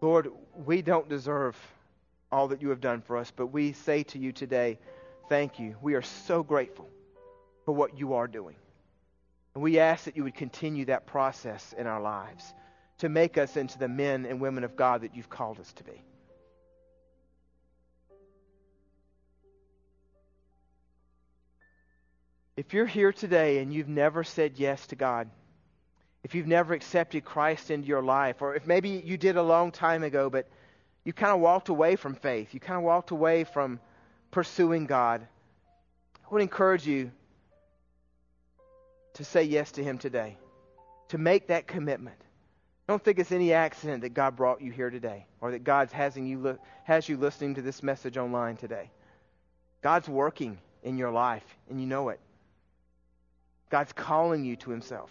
Lord, 0.00 0.32
we 0.66 0.82
don't 0.82 1.08
deserve 1.08 1.56
all 2.32 2.48
that 2.48 2.60
you 2.60 2.70
have 2.70 2.80
done 2.80 3.00
for 3.00 3.16
us, 3.16 3.30
but 3.30 3.46
we 3.46 3.74
say 3.74 4.02
to 4.02 4.18
you 4.18 4.32
today, 4.32 4.80
thank 5.28 5.60
you. 5.60 5.76
We 5.80 5.94
are 5.94 6.02
so 6.02 6.42
grateful 6.42 6.88
for 7.64 7.70
what 7.70 7.96
you 7.96 8.14
are 8.14 8.26
doing. 8.26 8.56
And 9.54 9.62
we 9.62 9.78
ask 9.78 10.06
that 10.06 10.16
you 10.16 10.24
would 10.24 10.34
continue 10.34 10.86
that 10.86 11.06
process 11.06 11.76
in 11.78 11.86
our 11.86 12.00
lives 12.00 12.54
to 12.98 13.08
make 13.08 13.38
us 13.38 13.56
into 13.56 13.78
the 13.78 13.86
men 13.86 14.26
and 14.26 14.40
women 14.40 14.64
of 14.64 14.74
God 14.74 15.02
that 15.02 15.14
you've 15.14 15.30
called 15.30 15.60
us 15.60 15.72
to 15.74 15.84
be. 15.84 16.02
If 22.54 22.74
you're 22.74 22.86
here 22.86 23.12
today 23.12 23.58
and 23.58 23.72
you've 23.72 23.88
never 23.88 24.24
said 24.24 24.58
yes 24.58 24.86
to 24.88 24.96
God, 24.96 25.30
if 26.22 26.34
you've 26.34 26.46
never 26.46 26.74
accepted 26.74 27.24
Christ 27.24 27.70
into 27.70 27.88
your 27.88 28.02
life, 28.02 28.42
or 28.42 28.54
if 28.54 28.66
maybe 28.66 28.90
you 29.04 29.16
did 29.16 29.36
a 29.36 29.42
long 29.42 29.72
time 29.72 30.02
ago, 30.02 30.28
but 30.28 30.46
you 31.04 31.14
kind 31.14 31.32
of 31.32 31.40
walked 31.40 31.70
away 31.70 31.96
from 31.96 32.14
faith, 32.14 32.52
you 32.52 32.60
kind 32.60 32.76
of 32.76 32.84
walked 32.84 33.10
away 33.10 33.44
from 33.44 33.80
pursuing 34.30 34.86
God, 34.86 35.26
I 36.16 36.28
would 36.30 36.42
encourage 36.42 36.86
you 36.86 37.10
to 39.14 39.24
say 39.24 39.44
yes 39.44 39.72
to 39.72 39.82
Him 39.82 39.96
today, 39.98 40.36
to 41.08 41.18
make 41.18 41.48
that 41.48 41.66
commitment. 41.66 42.16
I 42.86 42.92
don't 42.92 43.02
think 43.02 43.18
it's 43.18 43.32
any 43.32 43.54
accident 43.54 44.02
that 44.02 44.14
God 44.14 44.36
brought 44.36 44.60
you 44.60 44.70
here 44.70 44.90
today, 44.90 45.24
or 45.40 45.52
that 45.52 45.64
God 45.64 45.90
has 45.92 46.16
you, 46.16 46.58
has 46.84 47.08
you 47.08 47.16
listening 47.16 47.54
to 47.54 47.62
this 47.62 47.82
message 47.82 48.18
online 48.18 48.56
today. 48.56 48.90
God's 49.80 50.08
working 50.08 50.58
in 50.82 50.98
your 50.98 51.10
life, 51.10 51.44
and 51.70 51.80
you 51.80 51.86
know 51.86 52.10
it. 52.10 52.20
God's 53.72 53.94
calling 53.94 54.44
you 54.44 54.54
to 54.56 54.70
Himself. 54.70 55.10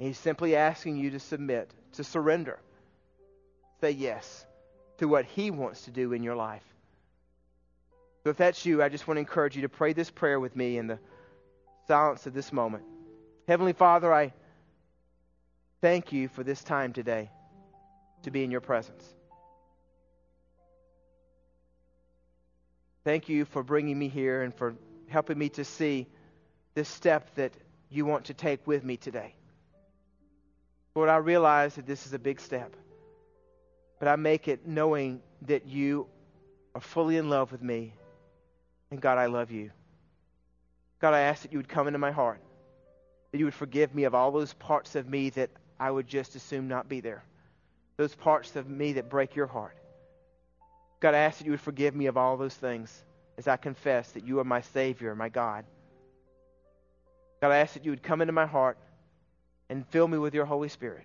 He's 0.00 0.18
simply 0.18 0.56
asking 0.56 0.96
you 0.96 1.10
to 1.12 1.20
submit, 1.20 1.70
to 1.92 2.02
surrender. 2.02 2.58
Say 3.80 3.92
yes 3.92 4.44
to 4.98 5.06
what 5.06 5.24
He 5.26 5.52
wants 5.52 5.82
to 5.82 5.92
do 5.92 6.12
in 6.12 6.24
your 6.24 6.34
life. 6.34 6.64
So 8.24 8.30
if 8.30 8.36
that's 8.36 8.66
you, 8.66 8.82
I 8.82 8.88
just 8.88 9.06
want 9.06 9.16
to 9.16 9.20
encourage 9.20 9.54
you 9.54 9.62
to 9.62 9.68
pray 9.68 9.92
this 9.92 10.10
prayer 10.10 10.40
with 10.40 10.56
me 10.56 10.76
in 10.76 10.88
the 10.88 10.98
silence 11.86 12.26
of 12.26 12.34
this 12.34 12.52
moment. 12.52 12.82
Heavenly 13.46 13.74
Father, 13.74 14.12
I 14.12 14.32
thank 15.80 16.12
you 16.12 16.26
for 16.26 16.42
this 16.42 16.64
time 16.64 16.92
today 16.92 17.30
to 18.24 18.32
be 18.32 18.42
in 18.42 18.50
your 18.50 18.60
presence. 18.60 19.04
Thank 23.04 23.28
you 23.28 23.44
for 23.44 23.62
bringing 23.62 23.96
me 23.96 24.08
here 24.08 24.42
and 24.42 24.52
for 24.52 24.74
helping 25.08 25.38
me 25.38 25.48
to 25.50 25.64
see 25.64 26.08
this 26.74 26.88
step 26.88 27.34
that 27.34 27.52
you 27.90 28.06
want 28.06 28.26
to 28.26 28.34
take 28.34 28.66
with 28.66 28.84
me 28.84 28.96
today. 28.96 29.34
Lord, 30.94 31.08
I 31.08 31.16
realize 31.16 31.74
that 31.76 31.86
this 31.86 32.06
is 32.06 32.12
a 32.12 32.18
big 32.18 32.40
step, 32.40 32.74
but 33.98 34.08
I 34.08 34.16
make 34.16 34.48
it 34.48 34.66
knowing 34.66 35.20
that 35.42 35.66
you 35.66 36.06
are 36.74 36.80
fully 36.80 37.16
in 37.16 37.28
love 37.28 37.52
with 37.52 37.62
me, 37.62 37.94
and 38.90 39.00
God, 39.00 39.18
I 39.18 39.26
love 39.26 39.50
you. 39.50 39.70
God, 41.00 41.14
I 41.14 41.20
ask 41.20 41.42
that 41.42 41.52
you 41.52 41.58
would 41.58 41.68
come 41.68 41.86
into 41.86 41.98
my 41.98 42.10
heart, 42.10 42.40
that 43.32 43.38
you 43.38 43.44
would 43.44 43.54
forgive 43.54 43.94
me 43.94 44.04
of 44.04 44.14
all 44.14 44.30
those 44.30 44.52
parts 44.52 44.96
of 44.96 45.08
me 45.08 45.30
that 45.30 45.50
I 45.78 45.90
would 45.90 46.06
just 46.06 46.34
assume 46.34 46.68
not 46.68 46.88
be 46.88 47.00
there, 47.00 47.24
those 47.96 48.14
parts 48.14 48.56
of 48.56 48.68
me 48.68 48.94
that 48.94 49.08
break 49.08 49.34
your 49.34 49.46
heart. 49.46 49.76
God, 51.00 51.14
I 51.14 51.18
ask 51.18 51.38
that 51.38 51.44
you 51.44 51.52
would 51.52 51.60
forgive 51.60 51.94
me 51.94 52.06
of 52.06 52.16
all 52.16 52.36
those 52.36 52.54
things 52.54 53.04
as 53.38 53.48
I 53.48 53.56
confess 53.56 54.10
that 54.12 54.26
you 54.26 54.38
are 54.38 54.44
my 54.44 54.60
Savior, 54.60 55.14
my 55.14 55.30
God. 55.30 55.64
God, 57.40 57.52
I 57.52 57.58
ask 57.58 57.74
that 57.74 57.84
you 57.84 57.90
would 57.90 58.02
come 58.02 58.20
into 58.20 58.32
my 58.32 58.46
heart 58.46 58.76
and 59.68 59.86
fill 59.88 60.06
me 60.06 60.18
with 60.18 60.34
your 60.34 60.44
Holy 60.44 60.68
Spirit 60.68 61.04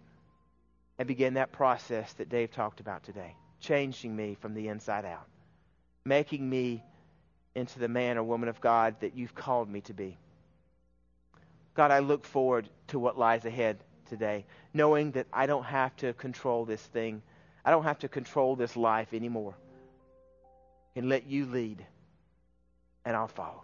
and 0.97 1.07
begin 1.07 1.35
that 1.35 1.51
process 1.51 2.11
that 2.13 2.29
Dave 2.29 2.51
talked 2.51 2.79
about 2.79 3.03
today, 3.03 3.35
changing 3.59 4.15
me 4.15 4.35
from 4.41 4.53
the 4.53 4.67
inside 4.67 5.05
out, 5.05 5.27
making 6.03 6.49
me 6.49 6.83
into 7.53 7.79
the 7.79 7.87
man 7.87 8.17
or 8.17 8.23
woman 8.23 8.49
of 8.49 8.59
God 8.59 8.95
that 8.99 9.15
you've 9.15 9.35
called 9.35 9.69
me 9.69 9.81
to 9.81 9.93
be. 9.93 10.17
God, 11.73 11.91
I 11.91 11.99
look 11.99 12.25
forward 12.25 12.69
to 12.87 12.99
what 12.99 13.17
lies 13.17 13.45
ahead 13.45 13.77
today, 14.09 14.45
knowing 14.73 15.11
that 15.11 15.27
I 15.31 15.45
don't 15.45 15.63
have 15.63 15.95
to 15.97 16.13
control 16.13 16.65
this 16.65 16.81
thing. 16.81 17.21
I 17.63 17.71
don't 17.71 17.83
have 17.83 17.99
to 17.99 18.07
control 18.07 18.55
this 18.55 18.75
life 18.75 19.13
anymore. 19.13 19.55
And 20.95 21.09
let 21.09 21.27
you 21.27 21.45
lead, 21.45 21.85
and 23.03 23.15
I'll 23.15 23.27
follow. 23.27 23.63